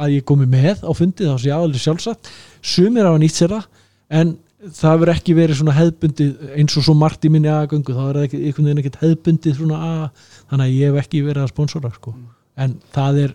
[0.00, 2.30] að ég komi með á fundið þá sé aðalið sjálfsagt.
[2.64, 3.68] Sumir hafa nýtt sér það
[4.20, 8.02] en það verður ekki verið svona hefðbundið eins og svo margt í minni aðgöngu þá
[8.06, 11.44] er það ekki, einhvern veginn ekkert hefðbundið svona að þannig að ég hef ekki verið
[11.44, 12.12] að sponsora sko.
[12.60, 13.34] en það er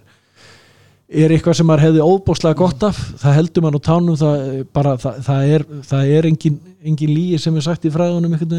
[1.05, 4.95] er eitthvað sem maður hefði óbóðslega gott af það heldur mann á tánum það, bara,
[5.01, 8.55] það, það er, það er engin, engin líi sem er sagt í fræðunum að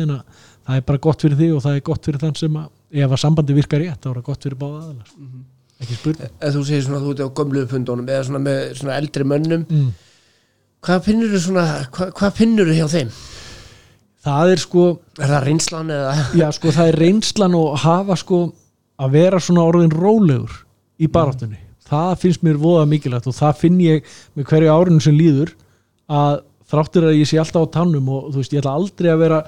[0.66, 2.68] það er bara gott fyrir þig og það er gott fyrir þann sem að
[3.04, 5.14] ef að sambandi virkar rétt þá er það gott fyrir báða aðeins
[5.82, 6.34] ekki spurning.
[6.40, 9.64] Eða þú segir svona þú ert á gömlu fundunum eða svona með svona eldri mönnum
[9.66, 9.90] mm.
[10.86, 13.12] hvað finnur þú svona hvað, hvað finnur þú hjá þeim?
[14.26, 14.86] Það er sko
[15.20, 16.14] er það reynslan eða?
[16.40, 18.40] Já sko það er reynslan og hafa sko
[18.96, 20.56] að vera svona orðin rólegur
[20.96, 21.60] í baráttunni.
[21.86, 25.52] Það finnst mér voða mikilvægt og það finn ég með hverju árinu sem líður
[26.08, 26.40] að
[26.70, 29.42] þráttur að ég sé alltaf á tannum og þú veist ég ætla aldrei að vera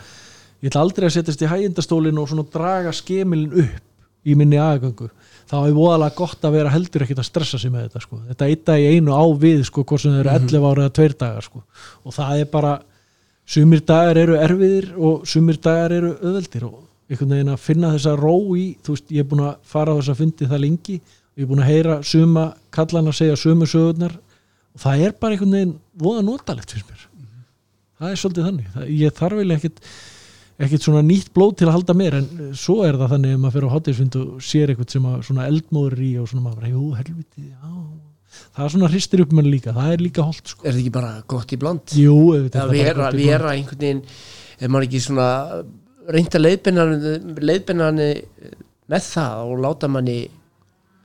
[0.62, 3.84] ég ætla aldrei að setjast í hægindastólin og svona draga skemilin upp
[4.28, 5.08] í minni aðgöngu.
[5.48, 8.18] Þá er voðalega gott að vera heldur ekkert að stressa sig með þetta sko.
[8.28, 10.96] þetta eitt dag í einu á við sko, hvort sem þau eru 11 ára eða
[10.98, 11.62] 2 dagar sko.
[12.04, 12.72] og það er bara
[13.48, 18.16] sumir dagar eru erfiðir og sumir dagar eru öðveldir og einhvern veginn að finna þessa
[18.18, 20.98] ró í þú veist, ég er búin að fara á þess að fundi það lengi
[20.98, 22.44] ég er búin að heyra suma
[22.74, 24.18] kallan að segja sumu sögurnar
[24.74, 27.04] og það er bara einhvern veginn voða notalegt fyrir mér.
[27.98, 28.66] Það er svolítið þannig.
[28.74, 29.80] Það, ég þarf vel ekkit
[30.58, 33.40] ekkit svona nýtt blóð til að halda mér en eh, svo er það þannig ef
[33.42, 36.70] maður fyrir á hátíðsfund og sér eitthvað sem að svona eldmóður í og svona maður
[36.72, 37.74] jú, helviti, já.
[38.54, 40.64] Það er svona hristir upp mann líka, það er líka holdt sko.
[40.64, 41.94] er það ekki bara gott í bland?
[41.96, 44.02] Jú, auðvitað er að bara vera, gott í vera einhvern veginn
[44.58, 45.28] er maður ekki svona
[46.08, 48.10] reynda leiðbennani
[48.88, 50.18] með það og láta manni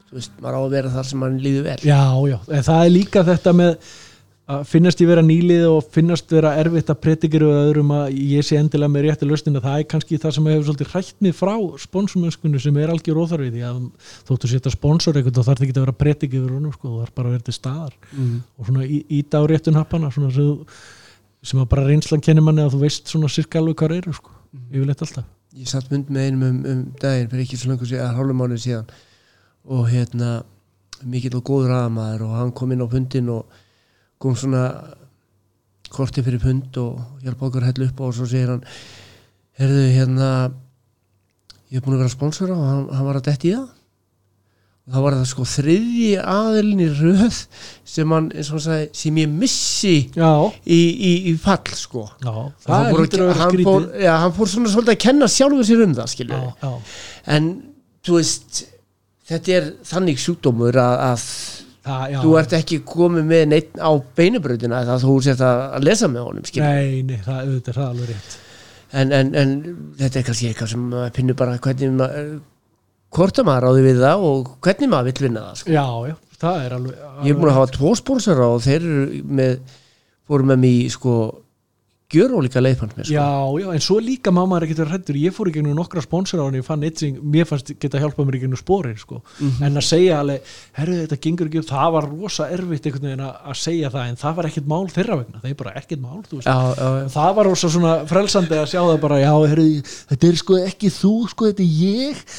[0.09, 1.77] þú veist, maður á að vera þar sem mann líður vel.
[1.87, 3.71] Já, já, það er líka þetta með
[4.43, 8.43] að finnast ég vera nýlið og finnast vera erfitt að predikir og öðrum að ég
[8.43, 9.61] sé endilega með rétti lausnina.
[9.63, 13.55] Það er kannski það sem hefur svolítið hrætt mig frá sponsormennskunni sem er algjör óþarfið
[13.55, 13.77] því að
[14.27, 16.97] þóttu setja sponsor eitthvað þá þarf það ekki að vera predikir yfir honum sko, þú
[17.05, 17.95] þarf bara að vera til staðar.
[18.11, 18.35] Mm.
[18.59, 22.83] og svona íta á réttun happana svona sem, að bara reynslan kennir manni að þú
[22.83, 24.35] veist svona sirka alveg hvað eru sko,
[24.73, 25.25] yfirleitt alltaf.
[25.55, 27.87] Ég satt mund með einum um, um daginn fyrir ekki svo lengur
[34.23, 34.65] kom svona
[35.93, 38.65] korti fyrir fund og hjálpa okkur að hella upp og svo segir hann
[39.59, 40.29] herðu hérna
[41.69, 43.71] ég hef búin að vera sponsora og hann, hann var að detti í það.
[44.83, 47.37] Og þá var það sko þriðji aðilin í röð
[47.87, 49.93] sem hann, eins og hann sagði, sem ég missi
[50.67, 52.03] í, í, í fall sko.
[52.19, 52.33] Já,
[52.65, 55.85] það hann fór að hann fór, já, hann fór svona svolítið að kenna sjálfur sér
[55.85, 56.73] um það já,
[57.37, 57.49] en
[58.03, 58.63] þú veist
[59.31, 61.25] þetta er þannig sjúkdómur að, að
[61.83, 66.27] það, þú ert ekki komið með neitt á beinubröðina eða þú sért að, lesa með
[66.29, 68.39] honum Nei, nei, það, auðvitað, það er alveg rétt.
[68.93, 69.53] En, en, en
[69.99, 72.33] þetta er kannski eitthvað sem pinnur bara hvernig maður
[73.13, 75.73] hvort að maður ráði við það og hvernig maður vill vinna það sko.
[75.73, 79.23] Já, já, það er alveg ég er búin að hafa tvo spónsara og þeir eru
[79.41, 79.55] með
[80.29, 81.15] fórum með mér í sko
[82.13, 83.13] gjör ólíka leiðpann mér sko.
[83.13, 83.27] Já,
[83.63, 86.41] já, en svo líka má maður ekkert vera hrættur ég fór í gegnum nokkra sponsor
[86.41, 89.21] á hann ég fann eitt sem mér fannst geta hjálpað mér í gegnum spórin sko.
[89.39, 89.63] Mhm.
[89.67, 91.69] en að segja alveg, herru þetta gengur ekki upp.
[91.73, 95.19] Það var rosa erfitt einhvern veginn að segja það en það var ekkert mál þeirra
[95.21, 95.41] vegna.
[95.43, 97.07] Það er bara ekkert mál, já, já, já.
[97.13, 99.67] það var rosa svona frelsandi að sjá það bara já, herru,
[100.13, 102.23] þetta er sko ekki þú sko, þetta er ég.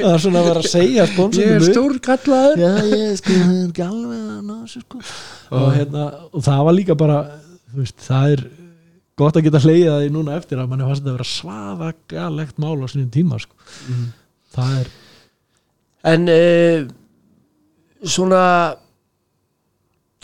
[0.00, 3.20] Það er svona að vera að segja ég er sponsornum stór kallaður já, ég er
[3.20, 3.36] sko,
[3.84, 5.02] er sko.
[5.50, 7.20] Og, hérna, og það var líka bara
[7.76, 8.42] veist, það er
[9.20, 12.60] gott að geta hleyið það í núna eftir að manni fannst þetta að vera svaðagalegt
[12.62, 13.54] mál á sinni tíma sko.
[14.54, 14.92] það er
[16.14, 16.86] en uh,
[18.08, 18.44] svona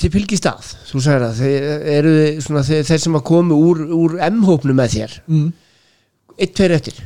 [0.01, 2.09] þið fylgist að þú sagðir að þeir
[2.45, 5.15] svona þeir, þeir sem að komu úr, úr M-hópnu með þér.
[5.29, 5.47] Mm,
[6.37, 6.99] eitt, tveir eftir.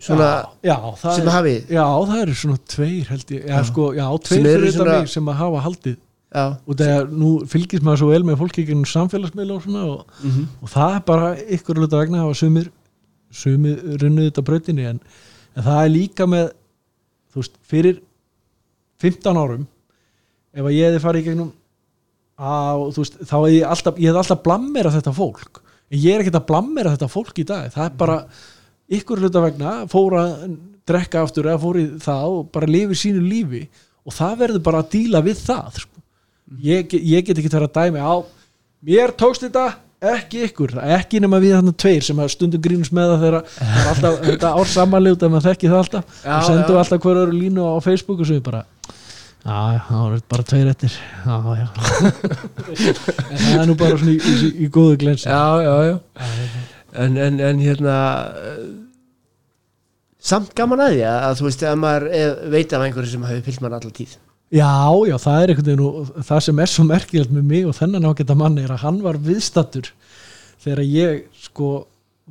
[0.00, 0.30] Svona
[0.64, 3.64] já, það sem er, hafið já, það eru svona tveir held ég, já, Já.
[3.68, 5.98] sko, já, Sem tveir eru svona- mig sem að hafa haldið já,
[6.30, 10.44] og þegar nú fylgist maður svo vel með fólki ekki samfélagsmiðla og svona og, mm
[10.62, 12.70] og það er bara ykkur hluta vegna að sumir,
[13.30, 15.00] sumir runnuð þetta brautinni en,
[15.56, 16.52] en það er líka með
[17.32, 18.02] þú veist, fyrir
[19.02, 19.66] 15 árum
[20.54, 21.50] ef að ég hefði farið í gegnum
[22.40, 25.60] þú veist, þá hefði ég alltaf alltaf blammera þetta fólk.
[25.90, 27.70] En ég er ekkert að blammera þetta fólk í dag.
[27.74, 28.18] Það er bara
[28.90, 30.34] ykkur hluta vegna fór að
[30.88, 33.64] drekka aftur eða fór í það og bara lifi sínu lífi
[34.06, 36.04] og það verður bara að díla við það sko.
[36.58, 38.14] Ég, ég get ekki verið að dæmi á
[38.80, 39.68] mér tókst þetta
[40.00, 44.20] ekki ykkur, ekki nema við þarna tveir sem stundum grínus með það þegar það alltaf
[44.30, 46.20] þetta ár að maður þekki það alltaf.
[46.24, 46.80] Já, og sendum já.
[46.82, 48.62] alltaf hverju línu á Facebook og svo við bara
[49.44, 50.96] já, já, það var bara tveir eftir.
[51.26, 51.66] Já, já.
[53.30, 56.24] En það er nú bara svona í, í, í góðu glens já, já, já.
[57.04, 57.98] En, en, en hérna
[60.20, 62.26] samt gaman að því að, þú veist að maður eh,
[62.56, 64.16] veit af einhverju sem hafi fyllt mann allar tíð
[64.50, 67.76] Já, já, það er einhvern veginn og það sem er svo merkilegt með mig og
[67.76, 69.92] þennan ágæta manni er að hann var viðstattur
[70.60, 71.70] þegar ég sko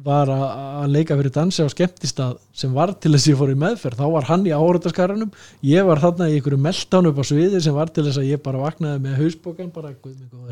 [0.04, 3.58] var að leika fyrir dansi á skemmtistað sem var til þess að ég fór í
[3.60, 4.00] meðferð.
[4.00, 5.32] Þá var hann í áhörðaskarunum
[5.68, 8.44] ég var þarna í einhverju meltán upp á sviði sem var til þess að ég
[8.44, 9.92] bara vaknaði með hausbókan bara,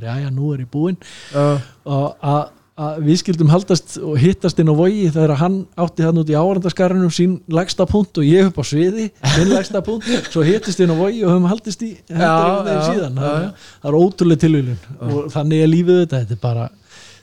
[0.04, 1.00] já, já, nú er ég búinn.
[1.32, 2.42] Uh, og að,
[2.78, 6.36] að við skildum haldast og hittast inn á vogi þegar hann átti hann út í
[6.38, 10.94] áhörðaskarunum sín lægsta punkt og ég upp á sviði minn lægsta punkt, svo hittist inn
[10.94, 13.18] á vogi og höfum haldist í hendur um já, síðan.
[13.18, 13.50] já, já.
[13.82, 16.68] það er ótrúlega tilvílun og þannig er lífið þetta, þetta er bara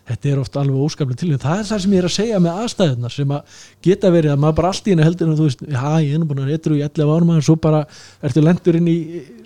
[0.05, 2.59] þetta er oft alveg óskaplega tilvílun það er það sem ég er að segja með
[2.65, 5.65] aðstæðunar sem að geta verið að maður bara allt í henni heldur en þú veist,
[5.65, 7.81] já, ég er nú búin að reytur í 11 árum og svo bara
[8.25, 8.97] ertu lendur inn í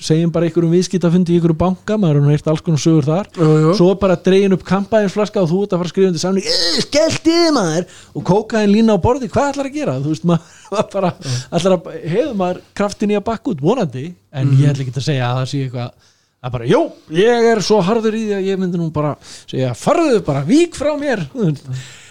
[0.02, 3.30] segjum bara einhverjum viðskiptafundi í einhverjum banka maður er heirt alls konar sögur þar.
[3.38, 3.76] Jú, jú.
[3.78, 7.54] svo bara dregin upp kampaðinsflaska og þú ert að fara að skrifa undir í þið
[7.54, 7.88] maður!
[8.18, 9.96] Og kókaðin lína á borði hvað ætlar að gera?
[10.02, 11.12] Þú veist maður maður bara
[11.58, 13.64] ætlar að hefur maður kraftin í að bakka út?
[13.64, 16.14] Vonandi en ég ætla ekki að segja að það sé eitthvað
[16.48, 16.82] að bara, jú,
[17.14, 20.76] ég er svo harður í því að ég myndi nú bara segja, farðu bara, vík
[20.78, 21.26] frá mér.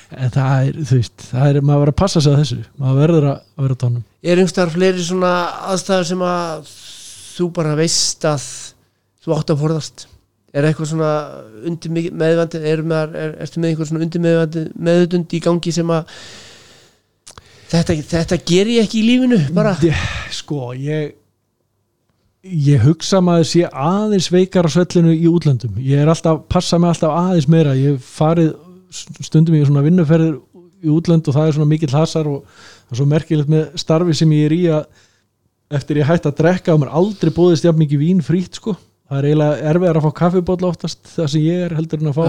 [0.07, 2.59] En það er, þú veist það er, maður verður að passa sig að þessu.
[2.79, 5.31] Maður verður að að vera tónum er einhverstaðar fleiri svona
[5.71, 6.71] aðstæður sem að
[7.37, 8.47] þú bara veist að
[9.23, 10.07] þú átt að forðast?
[10.57, 11.11] Er eitthvað svona
[11.67, 15.91] undir meðvandi er með, er, ertu með einhver svona undir meðvandi meðutund í gangi sem
[15.93, 16.17] að
[17.71, 19.75] þetta, þetta ger ég ekki í lífinu bara?
[20.33, 21.13] Sko, ég
[22.43, 25.77] ég hugsa maður sé aðeins veikar á svellinu í útlöndum.
[25.81, 27.75] Ég er alltaf, passa mig alltaf aðeins meira.
[27.77, 28.53] Ég farið
[29.25, 30.37] stundum í svona vinnuferðir
[30.85, 34.15] í útlönd og það er svona mikill hasar og það er svo merkilegt með starfi
[34.17, 34.85] sem ég er í að
[35.77, 38.77] eftir ég hætti að drekka og mér aldrei búðist jafn mikið vín frýtt sko.
[39.07, 42.17] Það er eiginlega erfiðar að fá kaffibólla oftast það sem ég er heldur en að
[42.17, 42.25] fá,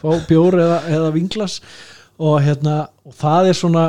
[0.00, 1.58] fá bjór eða, eða vinglas
[2.22, 3.84] og hérna og það er svona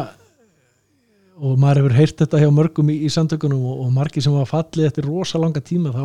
[1.40, 4.60] og maður hefur heyrt þetta hjá mörgum í, í samtökunum og, og margir sem hafa
[4.60, 6.04] fallið eftir rosa langa tíma þá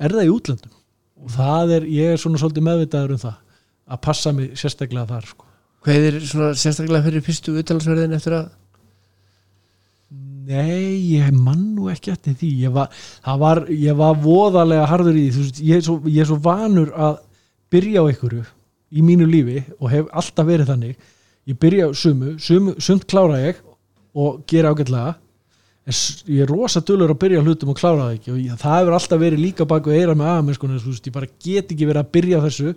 [0.00, 0.74] er það í útlöndum.
[1.20, 3.36] Og það er, ég er svona svolítið meðvitaður um það
[3.90, 5.46] að passa mig sérstaklega þar sko.
[5.84, 8.50] hvað er svona sérstaklega fyrir fyrstu utalansverðin eftir að
[10.50, 12.48] Nei, ég mann nú ekki eftir því.
[12.64, 12.88] Ég var,
[13.38, 16.90] var, ég var voðalega harður í því, veist, ég er, svo, ég er svo vanur
[16.90, 17.20] að
[17.70, 18.42] byrja á einhverju
[18.90, 21.12] í mínu lífi og hef alltaf verið þannig.
[21.46, 22.34] Ég byrja sumu
[22.82, 23.60] sumt klára ég
[24.14, 25.16] og gera ágætlega
[25.90, 25.96] en
[26.30, 28.32] ég er rosa dölur að byrja hlutum og klára það ekki.
[28.34, 31.74] Og ég, það hefur alltaf verið líka baku eira með aðeins sko, ég bara get
[31.74, 32.72] ekki verið að byrja þessu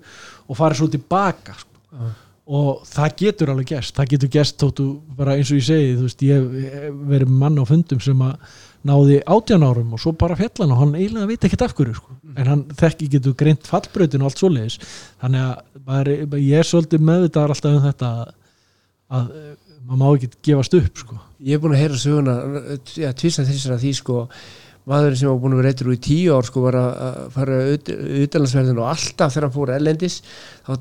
[0.47, 2.11] og fara svo tilbaka sko.
[2.43, 3.95] Og það getur alveg gerst.
[3.95, 7.63] Það getur gerst þóttu bara eins og ég segi veist, ég hef verið mann á
[7.67, 11.61] fundum sem að náði átján árum og svo bara fjallan og hann eiginlega veit ekkert
[11.63, 12.17] af hverju sko.
[12.35, 14.79] en hann þekki getur greint fallbrautin og allt svoleiðis.
[15.21, 15.43] Þannig
[15.87, 18.33] að ég er svolítið meðvitaðar alltaf um þetta að,
[19.13, 19.29] að
[19.83, 21.19] maður má ekki gefast upp sko.
[21.43, 22.35] ég er búin að heyra söguna
[22.95, 24.19] ja, tvisa þessar að því sko
[24.89, 27.59] maðurinn sem var búin að vera eitthvað í tíu ár sko var að fara
[28.23, 30.19] utalansverðin og alltaf þegar hann fór ellendis
[30.63, 30.73] þá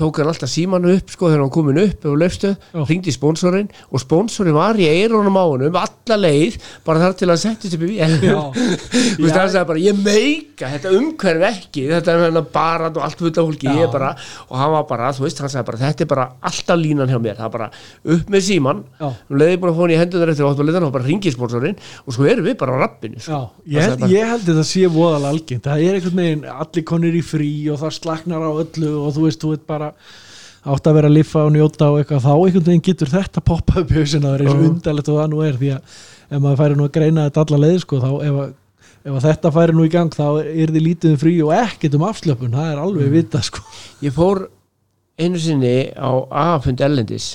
[0.00, 2.54] tók hann alltaf símanu upp sko þegar hann komin upp og löfstu,
[3.10, 7.40] í sponsorinn og sponsorinn var í eironum á honum alla leið, bara þar til að
[7.76, 8.14] upp í vél.
[9.20, 13.02] Þú veist það sagði bara ég meika þetta umhverf ekki þetta er hérna bara og
[13.04, 13.20] allt
[13.50, 13.74] fólki Já.
[13.80, 14.10] ég bara,
[14.48, 17.18] og hann var bara, þú veist hann sagði bara þetta er bara alltaf línan hjá
[17.22, 17.36] mér.
[17.38, 17.68] Það er bara
[18.16, 21.34] upp með síman um leiði að fá hann í hendunar eftir óttmaliðan og bara hringi
[21.34, 23.40] sponsorinn og svo erum við bara á rappinu sko.
[23.70, 25.64] Ég held, ég held þetta sé voðalega algengt.
[25.66, 26.44] Það er einhvern veginn,
[30.60, 33.42] það átt að vera að liffa og njóta og eitthvað, þá einhvern veginn getur þetta
[33.44, 35.94] poppa upp í hausinn að vera eins og undarlegt og það nú er því að
[36.30, 38.50] ef maður færi nú að greina þetta alla leið sko, þá ef, að,
[39.00, 41.96] ef að þetta færi nú í gang þá er því lítið um frí og ekkert
[41.96, 43.64] um afslöpun það er alveg vita sko.
[44.04, 44.44] Ég fór
[45.20, 47.34] einu sinni á A-fund Erlendis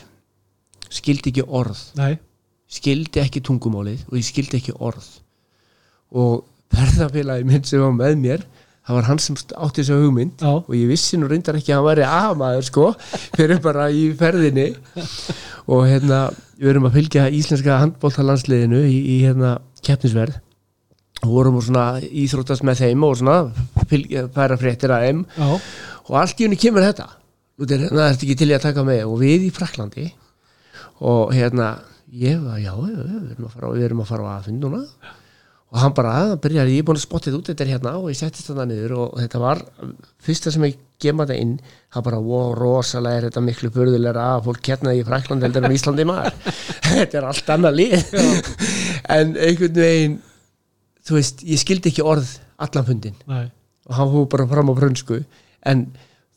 [0.94, 1.82] skildi ekki orð.
[1.98, 2.16] Nei,
[2.72, 5.08] skildi ekki tungumálið og ég skildi ekki orð.
[6.16, 6.46] Og
[6.76, 8.46] ferðafélagi minn sem var með mér
[8.86, 10.52] það var hann sem átti þessu hugmynd Já.
[10.62, 12.88] og ég vissi nú reyndar ekki að hann væri aðmaður sko,
[13.38, 14.68] fyrir bara í ferðinni.
[15.66, 16.20] Og hérna
[16.60, 19.56] við erum að fylgja íslenska handbóltalandsliðinu í, í hérna
[19.86, 20.42] keppnisverð
[21.26, 23.38] og vorum og svona íþróttast með þeim og svona
[23.90, 25.26] fylgja, færa fréttir að þeim.
[25.40, 25.50] Já,
[26.06, 27.10] og allt í henni kemur þetta.
[27.56, 29.04] Nú, er þetta ekki til í að taka með?
[29.10, 30.10] Og við í Fraklandi
[31.06, 31.74] og hérna
[32.16, 34.82] ég var, já, við erum að fara, við erum að fara á aðfund núna
[35.76, 38.06] og hann bara, hann byrjaði, ég er búin að þetta út þetta er hérna og
[38.08, 39.64] ég settist þetta niður og þetta var
[40.24, 41.58] fyrsta sem ég gema þetta inn
[41.92, 45.76] það bara, wow, rosalega er þetta miklu burðulega að fólk hérna í Frakland heldur en
[45.76, 46.38] Íslandi maður.
[46.86, 48.08] Þetta er allt annað lið.
[49.16, 50.14] En einhvern veginn
[51.06, 53.52] þú veist, ég skildi ekki orð allan fundin nei.
[53.86, 55.20] Og hann fór bara fram á frönsku
[55.70, 55.84] en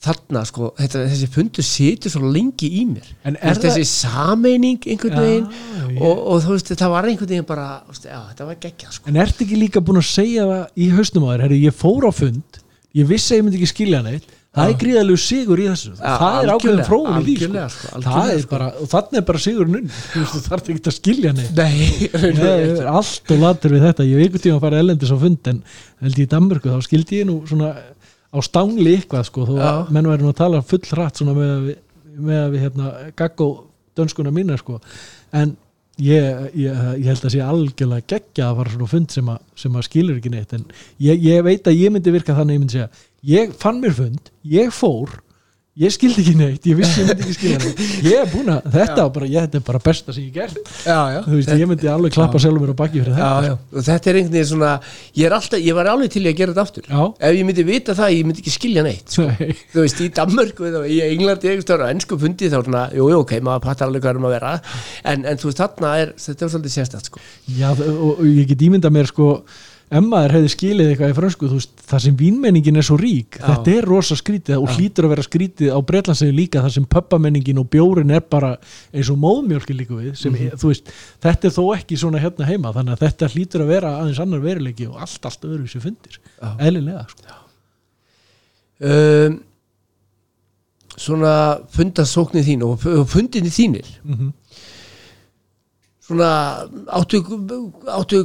[0.05, 3.09] þarna sko þetta, þessi fundur situr svo lengi í mér.
[3.27, 7.49] En er þessi sameining einhvern veginn ég- og, og þú veist það var einhvern veginn
[7.49, 9.11] bara veist, já, þetta var geggjað sko.
[9.11, 12.07] En ertu ekki líka búin að segja það í hausnum á þér, herri, ég fór
[12.07, 12.61] á fund
[12.99, 14.35] ég vissi að ég myndi ekki skilja neitt.
[14.59, 15.91] Það er gríðalegu sigur í þessu.
[15.93, 17.65] Já, það er ákveðin fróðun í því sko.
[17.75, 18.51] sko, það er sko.
[18.51, 21.61] bara, og þannig er bara sigurinn unni þú veist, þú þarf ekki að skilja neitt.
[21.61, 22.09] Nei,
[22.99, 25.61] allt og latur við þetta, ég hef einhvern tíma að fara ellendis á fund en
[26.03, 27.71] held ég í Danmörku þá skildi ég nú svona
[28.29, 31.55] á stangli eitthvað sko, þó að menn væri nú að tala full hratt svona með
[31.55, 31.79] að við,
[32.19, 33.49] með að við hérna, gaggó
[33.99, 34.79] dönskuna mína sko.
[35.37, 35.55] En
[36.03, 39.79] ég, ég, ég held að sé algjörlega geggja að fara svona fund sem að, sem
[39.79, 40.55] að skilur ekki neitt.
[40.57, 40.67] En
[41.05, 42.91] ég, ég veit að ég myndi virka þannig ég myndi segja,
[43.33, 45.19] ég fann mér fund ég fór,
[45.79, 47.83] ég skildi ekki neitt ég vissi ég myndi ekki skilja neitt.
[48.09, 50.59] Ég er búin að, þetta var bara, ég, þetta er bara besta sem ég gert.
[50.87, 53.29] Já, já, þú veist, ég myndi alveg klappa sjálfur mér á baki fyrir þetta.
[53.49, 53.55] Já,
[53.89, 56.55] þetta er einhvern veginn svona ég, er alltaf, ég var alveg til í að gera
[56.55, 56.91] þetta aftur.
[57.29, 59.29] Ef ég myndi vita það, ég myndi ekki skilja neitt sko.
[59.75, 63.09] Þú veist, í Danmörku eða í Englandi, einhvers stöður á ennsku fundi þá svona, jú,
[63.13, 64.55] jú, ok, maður pattar alveg hvað er um að vera.
[65.15, 67.25] En, en þú veist, þarna er, þetta er svolítið sérstætt sko.
[69.89, 71.49] Já, og, og ég get ímynda mér sko ef maður hefði skilið eitthvað í frönsku
[71.49, 73.45] þú veist, það sem vínmenningin er svo rík Já.
[73.47, 77.61] þetta er rosa skrítið og hlýtur að vera skrítið á Bretlandsegi líka þar sem pöppamenningin
[77.63, 78.57] og bjórin er bara
[78.93, 80.93] eins og móðmjólki líka við sem, er, þú veist,
[81.25, 84.41] þetta er þó ekki svona hérna heima þannig að þetta hlýtur að vera aðeins annar
[84.41, 86.57] veruleiki og allt, allt öðru sem fundir Já.
[86.59, 87.39] eðlilega sko.
[88.93, 89.41] um,
[90.99, 91.33] svona
[91.73, 94.35] fundasóknir þín og, fundinni þínir mm
[96.09, 97.21] svona áttu
[97.85, 98.23] áttu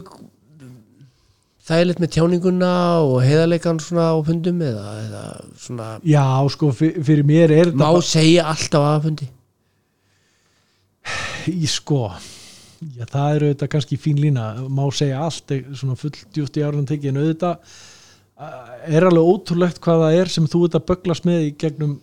[1.64, 2.74] þægilegt með tjáninguna
[3.05, 5.24] og heiðarleikan svona á fundum eða, eða
[5.64, 9.30] svona Já, sko, fyr, fyrir mér er þetta má segja alltaf að fundi?
[11.51, 12.05] Í sko
[12.91, 14.45] já, það eru auðvitað kannski fín lína.
[14.68, 17.76] Má segja allt, eh, svona full djúft í árun tekið en auðvitað
[18.39, 21.99] eh, er alveg ótrúlegt hvað það er sem þú ert að böglast með í gegnum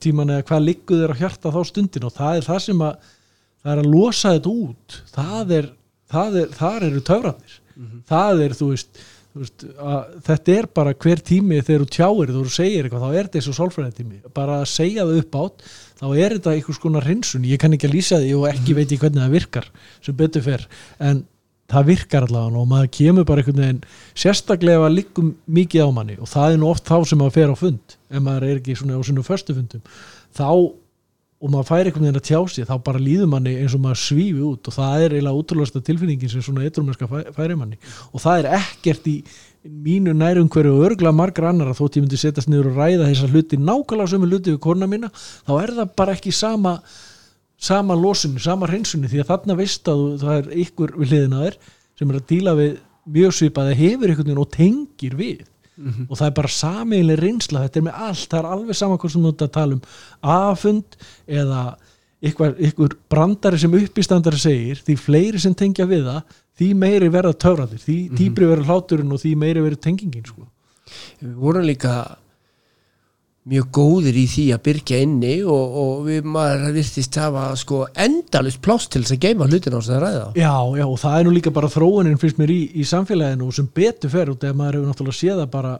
[0.00, 2.06] tíman eða hvað liggur þér á hjarta þá stundin.
[2.08, 3.10] Og það er það sem að
[3.60, 5.00] það er að losa þetta út.
[5.14, 5.72] Það er,
[6.10, 7.04] það er þar eru
[7.80, 9.64] töfranir það er, þú veist, þú veist
[10.26, 13.50] þetta er bara hver tími þegar þú tjáir þú segir eitthvað, þá er þetta eins
[13.50, 14.22] og sálfræði tími.
[14.36, 15.66] Bara að segja það upp átt
[16.00, 18.94] þá er þetta einhvers konar hreinsun, ég kann ekki að lýsa því og ekki veit
[18.94, 19.70] ég hvernig það virkar
[20.00, 20.66] sem betur fer,
[20.98, 21.24] en
[21.70, 23.82] það virkar allavega og maður kemur bara einhvern veginn
[24.18, 26.16] sérstaklega að liggum mikið á manni.
[26.18, 28.76] Og það er nú oft þá sem maður fer á fund ef maður er ekki
[28.78, 29.84] svona á sinu förstu fundum.
[30.34, 30.48] Þá,
[31.40, 34.00] og maður fær einhvern veginn að tjá sig þá bara líður manni eins og maður
[34.02, 37.78] svífi út og það er eiginlega útrúlega tilfinningin sem svona eitthrumerska færi manni
[38.12, 39.14] og það er ekkert í
[39.64, 43.30] mínu nærum hverju og örgla margra annara þótt ég myndi setjast niður og ræða þessa
[43.32, 46.76] hluti nákvæmlega sömu hluti við korna mína þá er það bara ekki sama
[47.60, 51.58] sama losinu, sama hreinsunni því að þarna veist að það er ykkur við hliðina þér
[52.00, 52.76] sem er að díla við
[53.16, 55.42] mjög svipað eða hefur einhvern veginn og tengir við
[56.08, 59.14] og það er bara samiðileg reynsla þetta er með allt, það er alveg sama hvað
[59.14, 59.82] sem þú ert að tala um
[60.36, 61.64] afund eða
[62.30, 67.36] ykkur, ykkur brandari sem uppistandari segir því fleiri sem tengja við það því meiri verða
[67.40, 70.44] töfrandir, því dýbri verða hláturinn og því meiri verða tengingin sko.
[71.20, 71.94] við vorum líka
[73.48, 78.60] mjög góðir í því að byrja inni og, og við maður virtist hafa sko endalust
[78.64, 80.26] pláss til þess að geima hlutin á þess að ræða.
[80.36, 83.56] Já, já, og það er nú líka bara þróunin finnst mér í, í samfélaginu og
[83.56, 85.72] sem betur fer út eða maður hefur náttúrulega séð það bara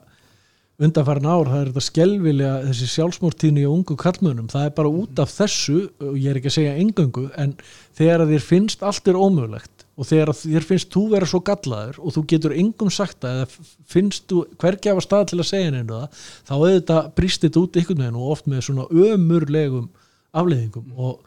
[0.80, 5.20] undanfærin ár, það er þetta skelvilega þessi sjálfsmórtíðni og ungu kallmönum það er bara út
[5.20, 7.52] af þessu og ég er ekki að segja engöngu, en
[7.98, 11.98] þegar þér finnst allt er ómögulegt og þegar að þér finnst þú vera svo gallaður
[12.01, 13.46] og þú getur engum sagt eða
[13.90, 17.61] finnst þú hvergi af að stað til að segja neina það þá auðvitað brýst þetta
[17.61, 19.90] út einhvern veginn og oft með svona ömurlegum
[20.30, 20.94] afleiðingum.
[20.96, 21.20] Og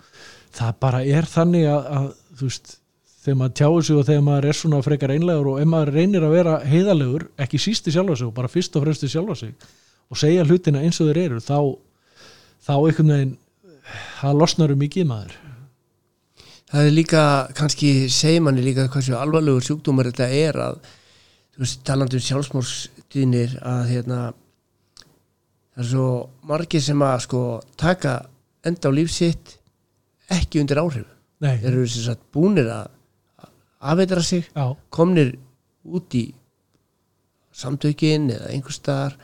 [0.53, 2.09] það bara er þannig að, að
[2.39, 2.73] þú veist
[3.23, 6.25] þegar maður tjáur sig og þegar maður er svona frekar einlegur og ef maður reynir
[6.25, 9.53] að vera heiðalegur ekki síst í sjálfa sig og bara fyrst og fremst sjálfa sig
[10.11, 11.57] og segja hlutina eins og þeir eru þá,
[12.65, 13.37] þá einhvern veginn
[14.19, 15.37] það losnar um mikið maður
[16.73, 20.77] Það er líka, kannski segir manni líka hversu alvarlegur sjúkdómar þetta er að,
[21.53, 24.21] þú veist, talandi um sjálfsmórstíðnir að hérna
[25.75, 26.07] það er svo
[26.49, 27.41] margir sem að sko
[27.77, 28.15] taka
[28.65, 29.53] enda á lífsitt
[30.33, 31.05] ekki undir áhrif.
[31.45, 32.89] Nei, þeir eru sem sagt búnir að
[33.93, 35.35] afveitra sig, já, komnir
[35.85, 36.23] út í
[37.53, 39.19] samtökin eða einhvers staðar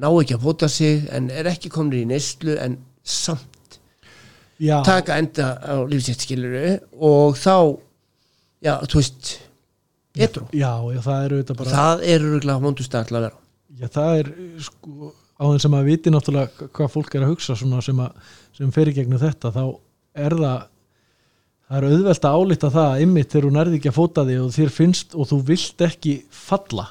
[0.00, 3.57] ná ekki að fóta sig en er ekki komnir í neyslu en samt
[4.62, 7.54] já, taka enda á lífsitt skiluru og þá
[8.64, 9.34] já, þú veist
[10.18, 13.40] etru, já, já, það eru þetta bara það er örgulega vondustæð til að vera.
[13.78, 14.32] Já, það er
[14.66, 18.34] sko á þess að maður viti náttúrulega hvað fólk er að hugsa svona sem, að,
[18.58, 19.62] sem fer í gegnum þetta þá
[20.18, 20.66] er það
[21.68, 24.38] það er auðvelt að álita það að ymmit þegar þú nærði ekki að fóta því
[24.42, 26.86] og þér finnst og þú vilt ekki falla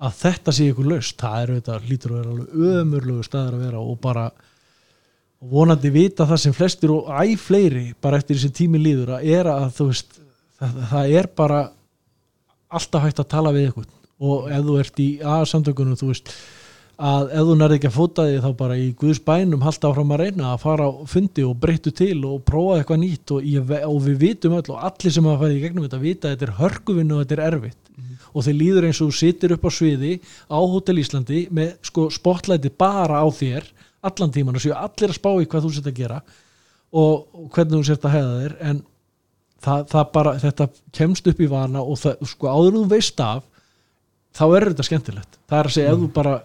[0.00, 1.16] að þetta sé ykkur laust.
[1.20, 4.26] Það er auðvitað lítur að vera alveg ömurlegu staðar að vera og bara
[5.40, 9.28] og vonandi vita það sem flestir og æ fleiri bara eftir þessi tími líður að
[9.38, 10.18] er að þú veist
[10.60, 11.60] það, það er bara
[12.70, 13.86] alltaf hægt að tala við ykkur
[14.20, 16.34] og ef þú ert í A-samtökunum þú veist
[17.00, 20.10] að ef þú nærði ekki að fóta því þá bara í Guðs bænum halda áfram
[20.12, 23.72] að reyna að fara á fundi og breyttu til og prófa eitthvað nýtt og, ég,
[23.88, 26.48] og við vitum öll og allir sem hafa farið í gegnum þetta vita að þetta
[26.48, 27.78] er hörkuvinn og þetta er erfitt.
[28.30, 30.12] Og þeir líður eins og þú situr upp á sviði
[30.52, 33.64] á Hotel Íslandi með sko spotlæti bara á þér
[34.08, 36.20] allan tíman og séu allir að spá í hvað þú sett að gera
[36.92, 38.82] og, og hvernig þú sett að hefða þér en
[39.60, 43.42] það, það bara, þetta kemst upp í vana og það, sko áður þú veist af
[44.38, 46.36] þá er þetta skemmtilegt það er að segja ef þú bara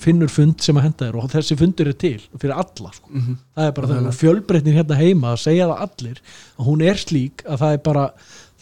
[0.00, 3.10] finnur fund sem að henda þér og þessi fundur er til fyrir alla sko.
[3.12, 3.34] Mhm.
[3.54, 6.20] það er bara það og fjölbreytnin hérna heima að segja það allir
[6.56, 8.04] að hún er slík að það er bara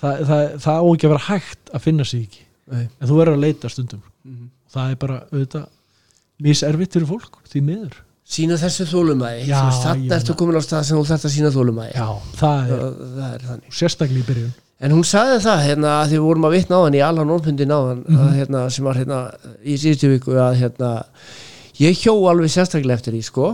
[0.03, 2.82] það, það, það á ekki að vera hægt að finna sig ekki Nei.
[2.99, 4.49] en þú verður að leita stundum Mhm.
[4.74, 5.64] það er bara auðvitað
[6.43, 7.97] miservitt fyrir fólk því miður
[8.32, 8.86] sína þessu
[9.82, 10.16] þannig meina.
[10.18, 11.94] ertu komin á stað sem þú þarft að sína þólumæði.
[11.98, 12.08] Já,
[12.40, 13.74] það er það, er þannig.
[13.80, 14.52] Sérstaklega í byrjun.
[14.82, 17.30] En hún sagði það hérna að því við vorum að vitna á hann í Allan
[17.36, 18.32] Ornfundin á hann Mhm.
[18.38, 19.18] hérna, sem var hérna
[19.62, 20.90] í síðustu viku að hérna
[21.78, 23.46] ég hjó alveg sérstaklega eftir því sko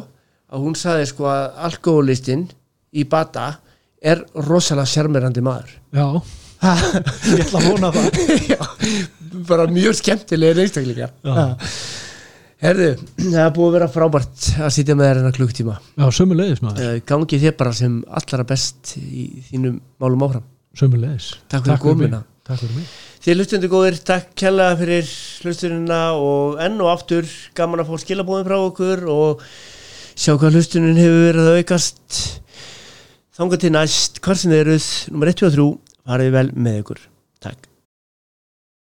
[0.53, 2.47] að hún sagði sko að alkoholistinn
[2.97, 3.59] í bata
[4.01, 5.75] er rosalega sjarmerandi maður.
[5.93, 6.07] Já,
[7.35, 8.19] ég ætla að vona það.
[8.55, 8.63] Já,
[9.49, 11.11] bara mjög skemmtilega einstaklingar.
[11.25, 11.59] Já.
[12.59, 12.87] Herðu,
[13.21, 16.87] það er búið að vera frábært að sitja með þér hennar klukktíma já, sömulegis maður,
[16.89, 20.47] Eh, gangi þér bara sem allra best í þínum málum áfram.
[20.79, 22.19] Sömulegis Takk fyrir komuna.
[22.25, 22.27] mig.
[22.49, 22.89] takk fyrir mig.
[23.23, 25.07] Þið hlustundu góðir, takk kjalla fyrir
[25.45, 29.43] hlustunina og enn og aftur gaman að fá skilabóðin frá okkur og
[30.19, 32.19] sjá hvað hlustunin hefur verið að aukast.
[33.39, 35.69] Þangað til næst, hvar sem þið eruð nummer 1 og 3,
[36.11, 37.05] farið vel með ykkur